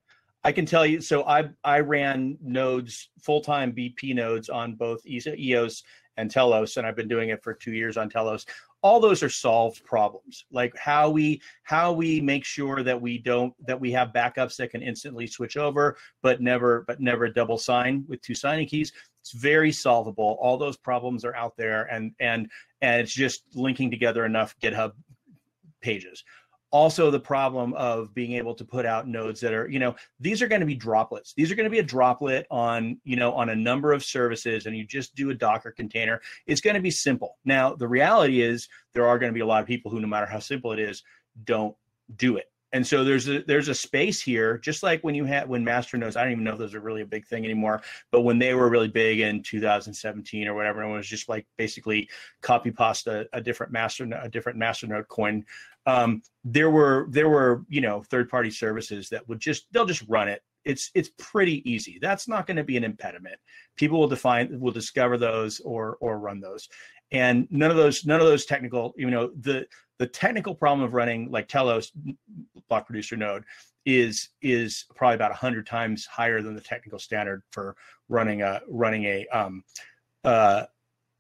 [0.45, 1.01] I can tell you.
[1.01, 5.83] So I I ran nodes full time BP nodes on both EOS
[6.17, 8.45] and Telos, and I've been doing it for two years on Telos.
[8.83, 13.55] All those are solved problems, like how we how we make sure that we don't
[13.67, 18.05] that we have backups that can instantly switch over, but never but never double sign
[18.07, 18.93] with two signing keys.
[19.23, 20.37] It's very solvable.
[20.39, 22.51] All those problems are out there, and and
[22.83, 24.93] and it's just linking together enough GitHub
[25.81, 26.23] pages.
[26.75, 30.43] Also, the problem of being able to put out nodes that are, you know, these
[30.43, 31.33] are going to be droplets.
[31.33, 34.67] These are going to be a droplet on, you know, on a number of services,
[34.67, 36.21] and you just do a Docker container.
[36.49, 37.39] It's going to be simple.
[37.45, 40.09] Now, the reality is there are going to be a lot of people who, no
[40.09, 41.05] matter how simple it is,
[41.45, 41.77] don't
[42.17, 42.51] do it.
[42.75, 45.97] And so there's a there's a space here, just like when you had when master
[45.97, 46.17] nodes.
[46.17, 48.53] I don't even know if those are really a big thing anymore, but when they
[48.53, 52.09] were really big in 2017 or whatever, and it was just like basically
[52.43, 55.45] copy pasta a different master a different master node coin
[55.87, 60.05] um, there were there were you know third party services that would just they'll just
[60.09, 60.43] run it.
[60.65, 61.99] It's it's pretty easy.
[62.01, 63.37] That's not going to be an impediment.
[63.77, 66.69] People will define will discover those or or run those.
[67.13, 69.67] And none of those none of those technical you know the
[69.99, 71.93] the technical problem of running like telos
[72.69, 73.45] block producer node
[73.87, 77.77] is is probably about 100 times higher than the technical standard for
[78.09, 79.63] running a running a um
[80.25, 80.65] uh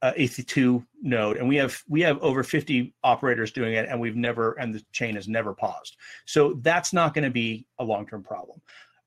[0.04, 4.16] uh, ETH2 node, and we have we have over 50 operators doing it, and we've
[4.16, 5.96] never and the chain has never paused.
[6.26, 8.60] So that's not going to be a long term problem.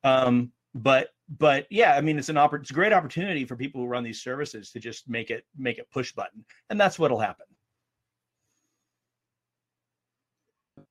[0.03, 3.79] Um, but but yeah, I mean it's an oppor- it's a great opportunity for people
[3.79, 7.19] who run these services to just make it make it push button, and that's what'll
[7.19, 7.45] happen.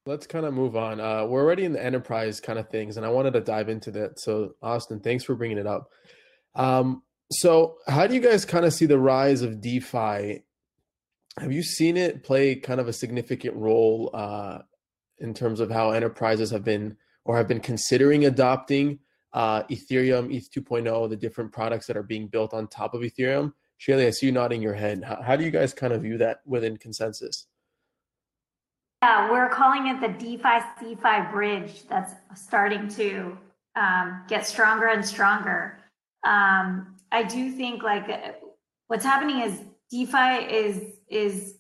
[0.05, 1.01] Let's kind of move on.
[1.01, 3.91] Uh, we're already in the enterprise kind of things, and I wanted to dive into
[3.91, 4.21] that.
[4.21, 5.91] So, Austin, thanks for bringing it up.
[6.55, 7.03] Um,
[7.33, 10.43] so, how do you guys kind of see the rise of DeFi
[11.39, 14.59] have you seen it play kind of a significant role uh,
[15.19, 18.99] in terms of how enterprises have been or have been considering adopting
[19.33, 23.53] uh, Ethereum, ETH 2.0, the different products that are being built on top of Ethereum?
[23.79, 25.05] Shaylee, I see you nodding your head.
[25.05, 27.45] How, how do you guys kind of view that within ConsenSys?
[29.03, 33.37] Yeah, we're calling it the DeFi CeFi bridge that's starting to
[33.75, 35.79] um, get stronger and stronger.
[36.25, 38.09] Um, I do think like
[38.89, 41.55] what's happening is DeFi is is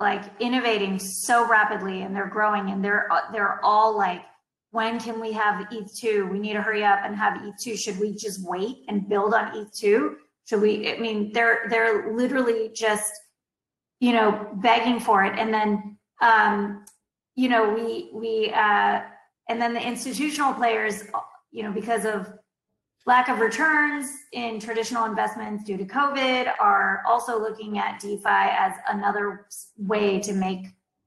[0.00, 4.22] like innovating so rapidly and they're growing and they're they're all like
[4.70, 6.28] when can we have ETH2?
[6.28, 7.78] We need to hurry up and have ETH2.
[7.78, 10.14] Should we just wait and build on ETH2?
[10.46, 13.12] Should we I mean they're they're literally just
[14.00, 16.84] you know begging for it and then um
[17.36, 19.02] you know we we uh
[19.48, 21.04] and then the institutional players
[21.50, 22.32] you know because of
[23.06, 28.72] lack of returns in traditional investments due to COVID are also looking at DeFi as
[28.88, 29.46] another
[29.76, 30.66] way to make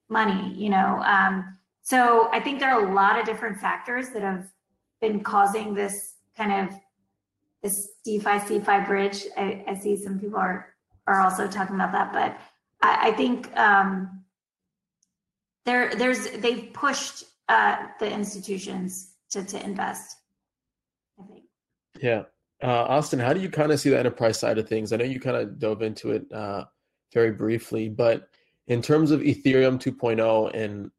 [0.10, 1.02] money, you know.
[1.04, 4.48] Um, so I think there are a lot of different factors that have
[5.02, 6.80] been causing this kind of
[7.64, 9.24] this DeFi CeFi bridge.
[9.36, 10.74] I, I see some people are
[11.08, 12.38] are also talking about that, but
[12.82, 14.24] I, I think um,
[15.66, 20.18] there there's they've pushed uh, the institutions to to invest.
[22.02, 22.24] Yeah.
[22.62, 24.92] Uh, Austin, how do you kind of see the enterprise side of things?
[24.92, 26.66] I know you kind of dove into it uh,
[27.14, 28.30] very briefly, but
[28.68, 30.92] in terms of Ethereum 2.0 and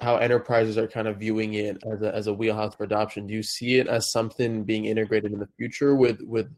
[0.00, 3.34] how enterprises are kind of viewing it as a, as a wheelhouse for adoption, do
[3.34, 6.52] you see it as something being integrated in the future with with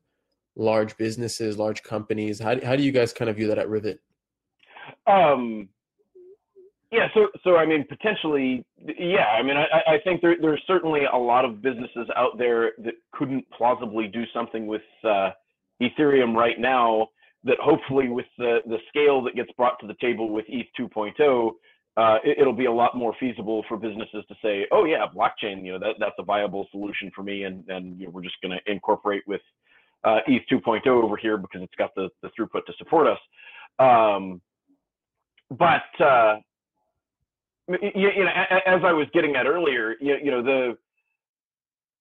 [0.56, 2.40] large businesses, large companies?
[2.40, 4.00] How, how do you guys kind of view that at Rivet?
[5.06, 5.68] Um,
[6.96, 8.64] yeah, so so I mean, potentially,
[8.98, 9.26] yeah.
[9.38, 12.94] I mean, I, I think there, there's certainly a lot of businesses out there that
[13.12, 15.30] couldn't plausibly do something with uh,
[15.82, 17.08] Ethereum right now.
[17.44, 21.50] That hopefully, with the the scale that gets brought to the table with ETH 2.0,
[21.96, 25.64] uh, it, will be a lot more feasible for businesses to say, "Oh yeah, blockchain,
[25.64, 28.40] you know, that that's a viable solution for me," and and you know, we're just
[28.42, 29.42] going to incorporate with
[30.04, 33.18] uh, ETH 2.0 over here because it's got the the throughput to support us.
[33.78, 34.40] Um,
[35.50, 36.36] but uh,
[37.68, 38.30] you, you know,
[38.66, 40.76] as I was getting at earlier, you, you know, the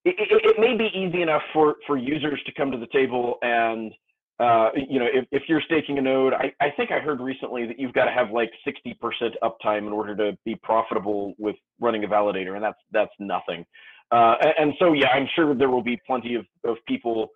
[0.04, 3.38] it, it, it, may be easy enough for for users to come to the table
[3.42, 3.92] and
[4.38, 7.66] uh, you know, if, if you're staking a node, I, I think I heard recently
[7.68, 8.94] that you've got to have like 60%
[9.42, 13.66] uptime in order to be profitable with running a validator, and that's that's nothing.
[14.12, 17.30] Uh, and so, yeah, I'm sure there will be plenty of, of people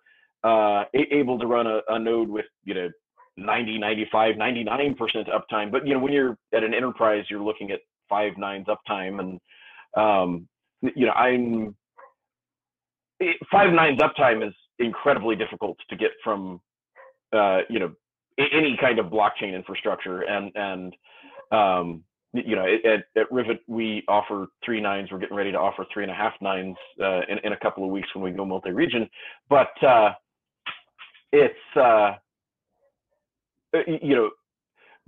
[0.44, 2.88] uh, able to run a, a node with, you know,
[3.36, 4.96] 90, 95, 99%
[5.28, 5.70] uptime.
[5.70, 9.40] But, you know, when you're at an enterprise, you're looking at five nines uptime, and
[9.96, 10.48] um,
[10.82, 11.74] you know I'm
[13.50, 16.60] five nines uptime is incredibly difficult to get from
[17.32, 17.92] uh, you know
[18.38, 20.96] any kind of blockchain infrastructure, and and
[21.52, 25.10] um, you know at, at Rivet we offer three nines.
[25.10, 27.84] We're getting ready to offer three and a half nines uh, in in a couple
[27.84, 29.08] of weeks when we go multi-region,
[29.48, 30.12] but uh,
[31.32, 32.12] it's uh,
[33.86, 34.30] you know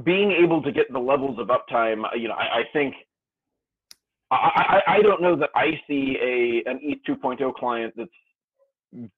[0.05, 2.95] being able to get the levels of uptime, you know, I, I think
[4.31, 8.11] I, I, I, don't know that I see a an ETH 2.0 client that's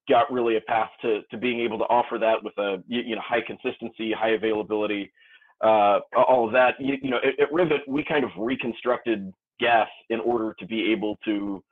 [0.08, 3.22] got really a path to, to being able to offer that with a you know
[3.24, 5.12] high consistency, high availability,
[5.62, 6.74] uh, all of that.
[6.80, 10.90] You, you know, at, at Rivet we kind of reconstructed Geth in order to be
[10.92, 11.62] able to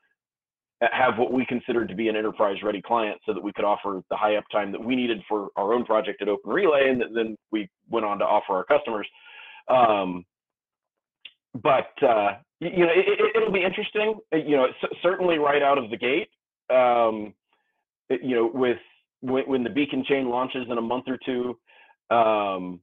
[0.90, 4.02] have what we considered to be an enterprise ready client so that we could offer
[4.10, 6.88] the high uptime that we needed for our own project at Open Relay.
[6.88, 9.06] And then we went on to offer our customers.
[9.68, 10.24] Um,
[11.62, 14.66] but, uh, you know, it, will be interesting, you know,
[15.02, 16.28] certainly right out of the gate,
[16.70, 17.34] um,
[18.08, 18.78] it, you know, with
[19.20, 21.58] when, when, the beacon chain launches in a month or two,
[22.14, 22.80] um,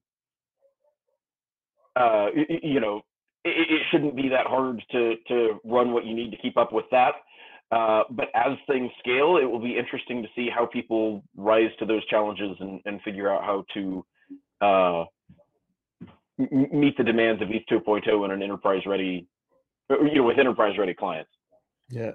[1.96, 2.28] uh,
[2.62, 3.02] you know,
[3.44, 6.72] it, it, shouldn't be that hard to, to run what you need to keep up
[6.72, 7.14] with that.
[7.72, 11.86] Uh, but as things scale, it will be interesting to see how people rise to
[11.86, 14.06] those challenges and, and figure out how to
[14.62, 15.04] uh,
[16.38, 19.28] meet the demands of ETH 2.0 in an enterprise ready,
[19.90, 21.30] you know, with enterprise ready clients.
[21.90, 22.14] Yeah.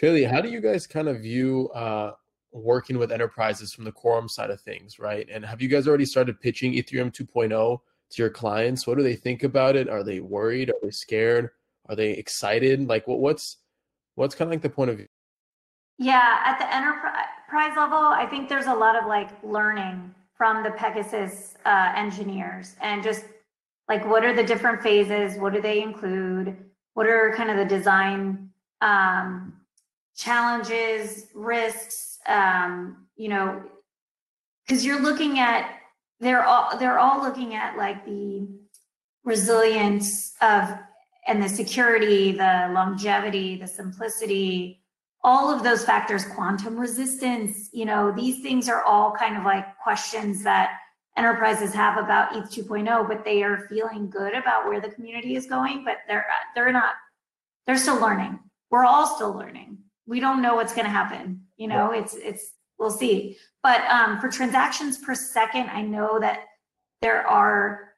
[0.00, 2.12] Shaylee, how do you guys kind of view uh,
[2.52, 5.28] working with enterprises from the quorum side of things, right?
[5.30, 7.78] And have you guys already started pitching Ethereum 2.0
[8.10, 8.86] to your clients?
[8.86, 9.88] What do they think about it?
[9.88, 10.70] Are they worried?
[10.70, 11.50] Are they scared?
[11.88, 12.86] Are they excited?
[12.86, 13.58] Like, what, what's
[14.20, 15.06] what's kind of like the point of view?
[15.98, 20.70] Yeah, at the enterprise level, I think there's a lot of like learning from the
[20.70, 23.24] PegaSys uh, engineers and just
[23.88, 25.38] like what are the different phases?
[25.38, 26.56] What do they include?
[26.94, 28.50] What are kind of the design
[28.80, 29.54] um,
[30.16, 32.18] challenges, risks?
[32.26, 33.62] Um, you know,
[34.66, 35.70] because you're looking at
[36.20, 38.46] they're all they're all looking at like the
[39.24, 40.78] resilience of
[41.26, 44.80] and the security, the longevity, the simplicity,
[45.22, 49.78] all of those factors, quantum resistance, you know, these things are all kind of like
[49.78, 50.78] questions that
[51.16, 55.46] enterprises have about ETH 2.0, but they are feeling good about where the community is
[55.46, 56.94] going, but they're they're not
[57.66, 58.38] they're still learning.
[58.70, 59.78] We're all still learning.
[60.06, 61.42] We don't know what's going to happen.
[61.56, 63.36] You know, it's it's we'll see.
[63.62, 66.46] But um, for transactions per second, I know that
[67.02, 67.89] there are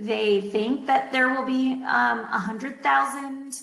[0.00, 3.60] they think that there will be um, 100,000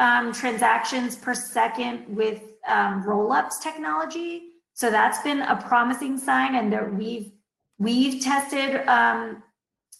[0.00, 4.42] um, transactions per second with um, rollups technology.
[4.74, 7.32] So that's been a promising sign, and that we've
[7.78, 9.42] we've tested um,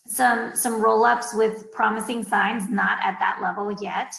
[0.06, 4.14] some some rollups with promising signs, not at that level yet,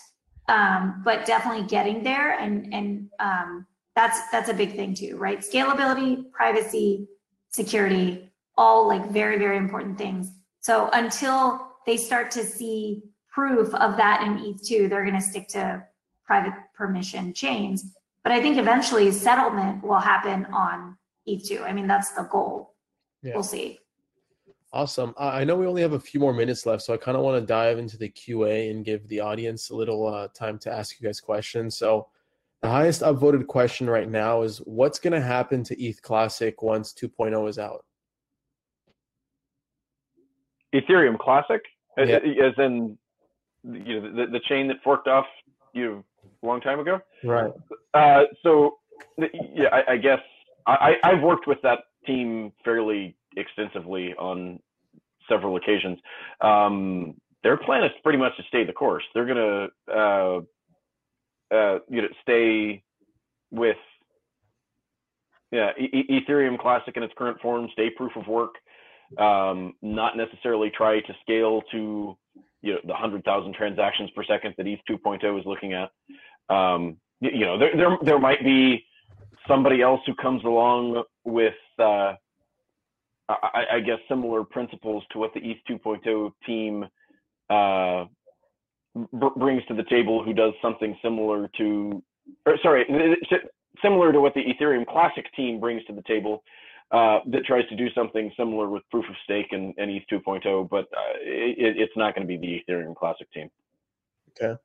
[0.47, 2.37] um, but definitely getting there.
[2.39, 5.39] And and um, that's that's a big thing too, right?
[5.39, 7.07] Scalability, privacy,
[7.51, 10.31] security, all like very very important things.
[10.63, 15.49] So until they start to see proof of that in ETH2, they're going to stick
[15.49, 15.83] to
[16.25, 17.93] private permission chains.
[18.23, 20.97] But I think eventually settlement will happen on
[21.27, 21.63] ETH2.
[21.63, 22.75] I mean, that's the goal.
[23.21, 23.33] Yeah.
[23.33, 23.79] We'll see.
[24.71, 25.13] Awesome.
[25.17, 27.23] Uh, I know we only have a few more minutes left, so I kind of
[27.23, 30.71] want to dive into the QA and give the audience a little uh, time to
[30.71, 31.77] ask you guys questions.
[31.77, 32.07] So,
[32.61, 36.93] the highest upvoted question right now is what's going to happen to ETH Classic once
[36.93, 37.83] 2.0 is out?
[40.73, 41.61] Ethereum Classic,
[41.97, 42.03] yeah.
[42.03, 42.97] as in
[43.63, 45.25] you know the, the chain that forked off
[45.73, 46.03] you know,
[46.41, 46.99] a long time ago.
[47.23, 47.51] Right.
[47.93, 48.77] Uh, so
[49.17, 50.19] yeah, I, I guess
[50.65, 54.59] I, I've worked with that team fairly extensively on
[55.29, 55.99] several occasions.
[56.41, 59.03] Um, their plan is pretty much to stay the course.
[59.13, 60.37] They're gonna uh,
[61.53, 62.83] uh, you know stay
[63.51, 63.77] with
[65.51, 68.55] yeah e- Ethereum Classic in its current form, stay proof of work
[69.17, 72.17] um, not necessarily try to scale to
[72.61, 75.91] you know the 100,000 transactions per second that ETH 2.0 is looking at.
[76.49, 78.85] Um, you know, there, there there might be
[79.47, 82.13] somebody else who comes along with uh,
[83.29, 86.85] I, I, guess similar principles to what the ETH 2.0 team
[87.49, 88.05] uh,
[88.95, 92.03] b- brings to the table, who does something similar to,
[92.45, 92.85] or sorry,
[93.81, 96.43] similar to what the Ethereum Classic team brings to the table,
[96.93, 100.69] uh, that tries to do something similar with proof of stake and, and ETH 2.0,
[100.69, 103.49] but uh, it, it's not going to be the Ethereum Classic team.
[104.29, 104.55] Okay.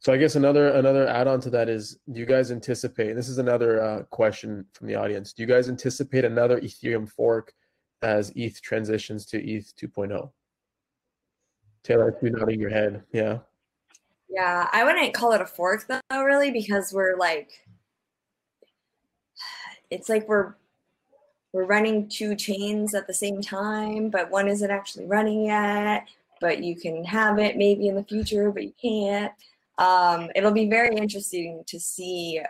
[0.00, 3.12] So I guess another another add-on to that is, do you guys anticipate?
[3.12, 5.32] This is another uh, question from the audience.
[5.32, 7.52] Do you guys anticipate another Ethereum fork
[8.02, 10.28] as ETH transitions to ETH 2.0?
[11.84, 13.04] Taylor, you nodding your head.
[13.12, 13.38] Yeah.
[14.28, 17.50] Yeah, I wouldn't call it a fork though, really, because we're like,
[19.90, 20.54] it's like we're
[21.52, 26.08] we're running two chains at the same time, but one isn't actually running yet.
[26.40, 29.32] But you can have it maybe in the future, but you can't.
[29.78, 32.40] Um, it'll be very interesting to see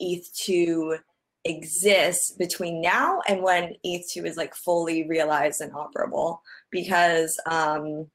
[0.00, 0.98] ETH2
[1.44, 6.38] exists between now and when ETH2 is like fully realized and operable
[6.70, 8.06] because um,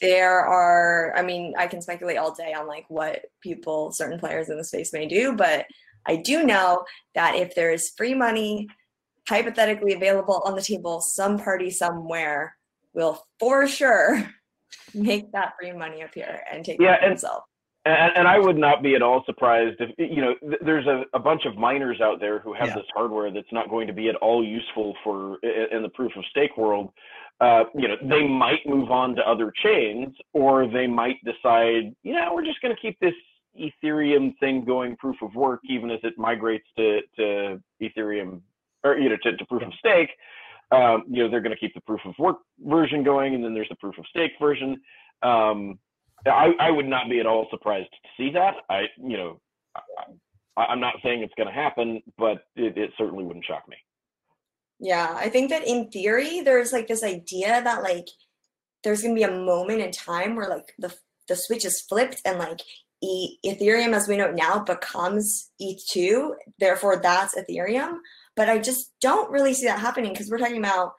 [0.00, 4.48] there are, I mean, I can speculate all day on like what people, certain players
[4.48, 5.66] in the space may do, but
[6.06, 6.84] I do know
[7.14, 8.68] that if there is free money
[9.28, 12.56] hypothetically available on the table, some party somewhere
[12.94, 14.30] will for sure
[14.94, 17.44] make that free money appear and take yeah, it and, themselves.
[17.84, 21.04] And, and, I would not be at all surprised if you know th- there's a,
[21.14, 22.74] a, bunch of miners out there who have yeah.
[22.74, 26.24] this hardware that's not going to be at all useful for in the proof of
[26.30, 26.90] stake world.
[27.40, 32.14] Uh, you know, they might move on to other chains, or they might decide, you
[32.14, 33.14] know, we're just going to keep this
[33.58, 38.40] Ethereum thing going proof of work, even as it migrates to, to Ethereum
[38.84, 40.10] or you know to, to proof of stake.
[40.72, 43.54] Um, you know they're going to keep the proof of work version going, and then
[43.54, 44.80] there's the proof of stake version.
[45.22, 45.78] Um,
[46.26, 48.54] I, I would not be at all surprised to see that.
[48.68, 49.40] I you know
[50.56, 53.76] I, am not saying it's going to happen, but it, it certainly wouldn't shock me.
[54.78, 58.08] Yeah, I think that in theory, there's like this idea that like
[58.82, 60.94] there's going to be a moment in time where like the
[61.28, 62.60] the switch is flipped and like
[63.02, 67.98] e- Ethereum as we know it now becomes ETH2, therefore that's Ethereum.
[68.34, 70.92] But I just don't really see that happening because we're talking about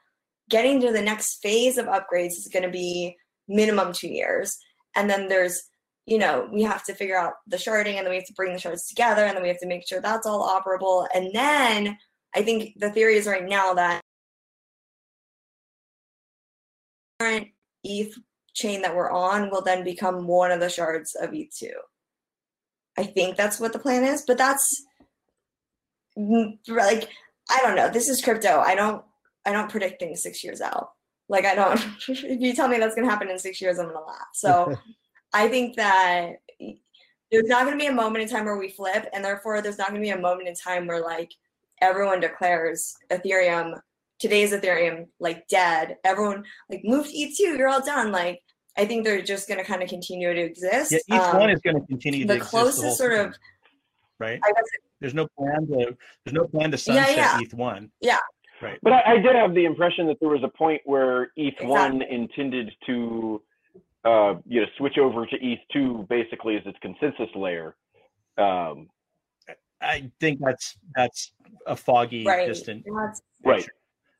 [0.50, 3.16] getting to the next phase of upgrades is going to be
[3.48, 4.56] minimum two years.
[4.96, 5.62] And then there's,
[6.06, 8.52] you know, we have to figure out the sharding and then we have to bring
[8.52, 11.06] the shards together and then we have to make sure that's all operable.
[11.14, 11.98] And then
[12.34, 14.00] I think the theory is right now that
[17.20, 17.48] current
[17.84, 18.14] ETH
[18.58, 21.70] chain that we're on will then become one of the shards of ETH2.
[22.98, 24.84] I think that's what the plan is, but that's
[26.18, 27.08] mm, like
[27.50, 27.88] I don't know.
[27.88, 28.58] This is crypto.
[28.58, 29.04] I don't
[29.46, 30.90] I don't predict things six years out.
[31.28, 31.80] Like I don't.
[32.08, 34.28] if you tell me that's gonna happen in six years, I'm gonna laugh.
[34.34, 34.76] So
[35.32, 36.40] I think that
[37.30, 39.88] there's not gonna be a moment in time where we flip, and therefore there's not
[39.88, 41.32] gonna be a moment in time where like
[41.80, 43.80] everyone declares Ethereum
[44.18, 45.96] today's Ethereum like dead.
[46.04, 48.12] Everyone like move to ETH2, you're all done.
[48.12, 48.40] Like
[48.78, 50.92] I think they're just going to kind of continue to exist.
[50.92, 52.26] Yeah, each um, one is going to continue.
[52.26, 53.34] To the closest the sort of
[54.20, 54.40] right.
[55.00, 57.40] there's no plan to there's no plan to sunset yeah, yeah.
[57.42, 57.90] ETH one.
[58.00, 58.18] Yeah.
[58.62, 58.78] Right.
[58.82, 61.66] But I, I, did have the impression that there was a point where ETH exactly.
[61.66, 63.42] one intended to
[64.04, 67.76] uh, you know switch over to ETH two basically as its consensus layer.
[68.36, 68.88] Um,
[69.80, 71.32] I think that's that's
[71.66, 72.46] a foggy, right.
[72.46, 72.84] distant.
[73.44, 73.68] right.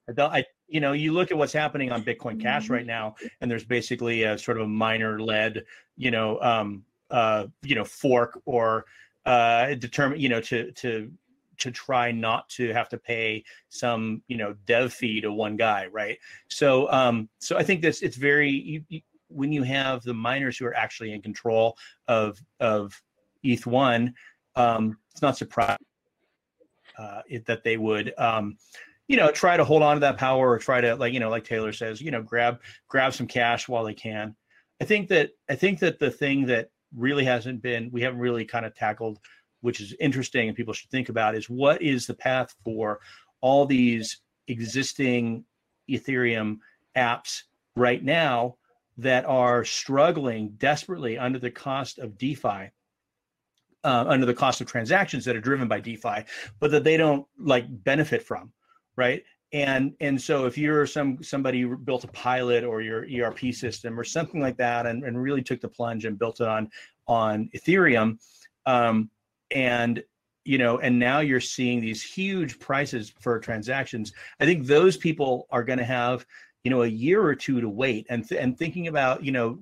[0.09, 0.33] I don't.
[0.33, 3.65] I you know you look at what's happening on Bitcoin Cash right now, and there's
[3.65, 5.65] basically a sort of a miner led,
[5.97, 8.85] you know, um, uh, you know, fork or
[9.27, 11.11] uh, determine, you know, to to
[11.59, 15.87] to try not to have to pay some you know dev fee to one guy
[15.87, 16.19] right?
[16.49, 20.57] So um so i think this it's very you, you, when you have the miners
[20.57, 23.01] who are actually in control of of
[23.45, 24.13] eth1
[24.57, 25.77] um it's not surprising
[26.99, 28.57] uh, it, that they would um
[29.09, 31.31] you know try to hold on to that power or try to like you know
[31.31, 34.37] like taylor says you know grab grab some cash while they can.
[34.81, 38.45] I think that i think that the thing that really hasn't been we haven't really
[38.45, 39.19] kind of tackled
[39.61, 43.01] which is interesting and people should think about is what is the path for
[43.41, 45.45] all these existing
[45.91, 46.59] ethereum
[46.97, 47.43] apps
[47.77, 48.57] right now
[48.97, 52.71] that are struggling desperately under the cost of defi
[53.85, 56.25] uh, under the cost of transactions that are driven by defi
[56.61, 58.53] but that they don't like benefit from
[58.99, 59.23] right?
[59.53, 64.05] And and so if you're some somebody built a pilot or your erp system or
[64.05, 66.69] something like that and, and really took the plunge and built it on
[67.07, 68.19] on ethereum
[68.67, 69.09] um,
[69.51, 70.03] and
[70.45, 75.47] you know and now you're seeing these huge prices for transactions i think those people
[75.51, 76.27] are going to have
[76.63, 79.59] you know a year or two to wait and th- and thinking about you know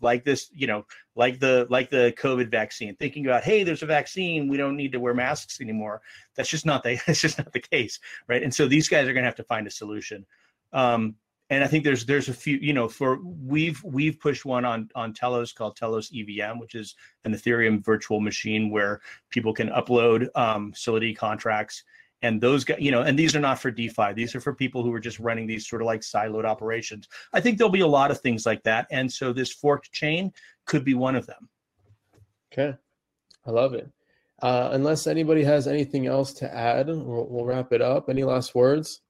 [0.00, 0.84] like this, you know,
[1.14, 4.92] like the like the COVID vaccine, thinking about, hey, there's a vaccine, we don't need
[4.92, 6.02] to wear masks anymore.
[6.34, 8.42] That's just not the that's just not the case, right?
[8.42, 10.26] And so these guys are going to have to find a solution.
[10.72, 11.16] Um,
[11.48, 14.90] and I think there's there's a few, you know, for we've we've pushed one on
[14.94, 20.28] on Telos called Telos EVM, which is an Ethereum virtual machine where people can upload
[20.34, 21.84] um, Solidity contracts
[22.22, 24.12] and those guys you know and these are not for defi.
[24.14, 27.08] These are for people who are just running these sort of like siloed operations.
[27.32, 30.32] I think there'll be a lot of things like that and so this forked chain
[30.66, 31.48] could be one of them.
[32.52, 32.76] Okay.
[33.46, 33.90] I love it.
[34.42, 38.08] Uh, unless anybody has anything else to add we'll, we'll wrap it up.
[38.08, 39.00] Any last words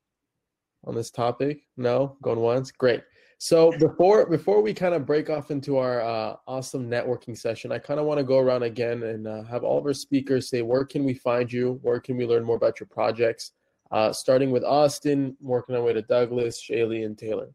[0.85, 1.63] on this topic?
[1.77, 2.17] No?
[2.23, 2.71] Going once?
[2.71, 3.03] Great
[3.39, 7.79] so before before we kind of break off into our uh, awesome networking session, I
[7.79, 10.63] kind of want to go around again and uh, have all of our speakers say
[10.63, 13.53] where can we find you, where can we learn more about your projects.
[13.93, 17.49] Uh, starting with Austin, working our way to Douglas, Shaylee, and Taylor.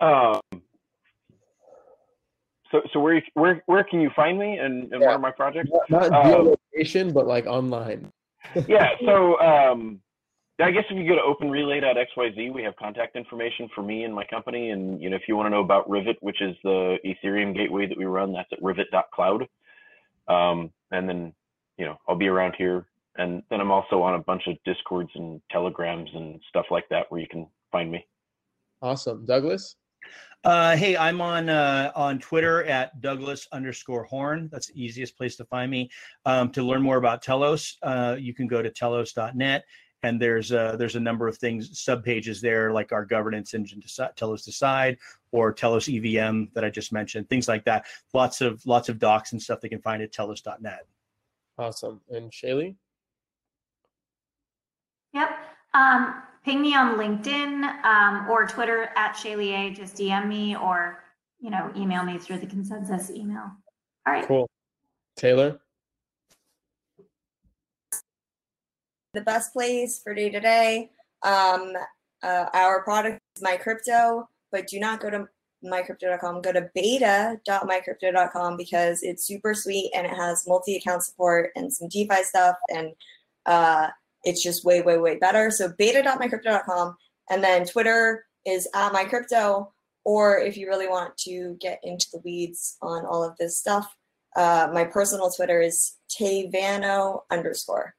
[0.00, 0.40] Um,
[2.72, 5.08] so so where where where can you find me and, and yeah.
[5.08, 5.70] what are my projects?
[5.90, 8.10] Not, not um, location, but like online.
[8.66, 8.90] yeah.
[9.04, 10.00] So um,
[10.62, 14.24] I guess if you go to openrelay.xyz, we have contact information for me and my
[14.24, 14.70] company.
[14.70, 17.86] And you know, if you want to know about Rivet, which is the Ethereum gateway
[17.86, 19.48] that we run, that's at rivet.cloud.
[20.28, 21.32] Um, and then,
[21.78, 22.86] you know, I'll be around here.
[23.16, 27.10] And then I'm also on a bunch of Discords and Telegrams and stuff like that
[27.10, 28.06] where you can find me.
[28.80, 29.76] Awesome, Douglas.
[30.44, 34.48] Uh, hey, I'm on uh, on Twitter at Douglas underscore Horn.
[34.50, 35.90] That's the easiest place to find me.
[36.24, 39.64] Um, to learn more about Telos, uh, you can go to telos.net
[40.02, 43.80] and there's a, there's a number of things sub pages there like our governance engine
[43.80, 44.98] to Telos Decide
[45.30, 47.86] or Telos EVM that I just mentioned, things like that.
[48.12, 50.86] Lots of lots of docs and stuff they can find at telos.net.
[51.58, 52.00] Awesome.
[52.10, 52.74] And Shaylee?
[55.14, 55.30] Yep.
[55.74, 59.74] Um, ping me on LinkedIn um, or Twitter at Shaylee A.
[59.74, 61.04] Just DM me or
[61.40, 63.50] you know email me through the ConsenSys email.
[64.06, 64.26] All right.
[64.26, 64.48] Cool.
[65.16, 65.60] Taylor?
[69.14, 70.90] The best place for day to day.
[71.22, 71.74] Um,
[72.22, 75.28] uh, our product is MyCrypto, but do not go to
[75.62, 76.40] mycrypto.com.
[76.40, 81.88] Go to beta.mycrypto.com because it's super sweet and it has multi account support and some
[81.88, 82.56] DeFi stuff.
[82.70, 82.92] And
[83.44, 83.88] uh,
[84.24, 85.50] it's just way, way, way better.
[85.50, 86.96] So beta.mycrypto.com.
[87.30, 89.68] And then Twitter is at mycrypto.
[90.04, 93.94] Or if you really want to get into the weeds on all of this stuff,
[94.36, 97.94] uh, my personal Twitter is tayvano underscore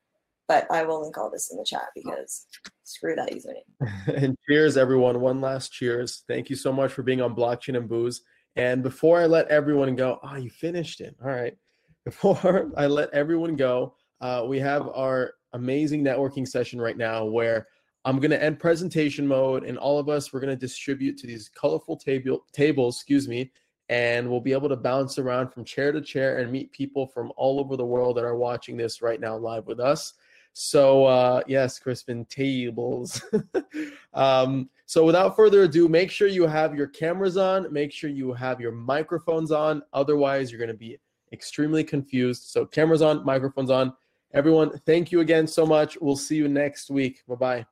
[0.48, 2.46] but I will link all this in the chat because
[2.84, 4.16] screw that username.
[4.16, 5.22] and cheers, everyone.
[5.22, 6.24] One last cheers.
[6.28, 8.22] Thank you so much for being on Blockchain and Booze.
[8.56, 11.16] And before I let everyone go, oh, you finished it.
[11.24, 11.58] All right.
[12.06, 17.68] Before I let everyone go, uh, we have our amazing networking session right now where
[18.04, 21.28] I'm going to end presentation mode, and all of us we're going to distribute to
[21.28, 23.52] these colorful table tables, excuse me,
[23.88, 27.32] and we'll be able to bounce around from chair to chair and meet people from
[27.38, 30.14] all over the world that are watching this right now live with us.
[30.54, 33.22] So uh, yes, Crispin tables.
[34.14, 37.72] um, so without further ado, make sure you have your cameras on.
[37.74, 39.82] Make sure you have your microphones on.
[39.93, 40.97] Otherwise, you're going to be
[41.32, 42.43] extremely confused.
[42.43, 43.93] So cameras on, microphones on.
[44.34, 45.97] Everyone, thank you again so much.
[45.99, 47.24] We'll see you next week.
[47.28, 47.66] Bye bye.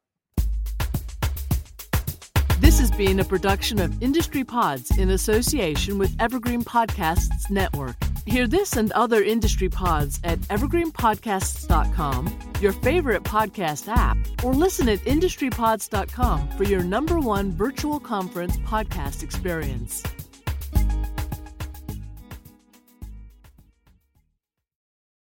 [2.81, 7.95] Has been a production of Industry Pods in association with Evergreen Podcasts Network.
[8.25, 14.97] Hear this and other industry pods at evergreenpodcasts.com, your favorite podcast app, or listen at
[15.01, 20.01] industrypods.com for your number one virtual conference podcast experience.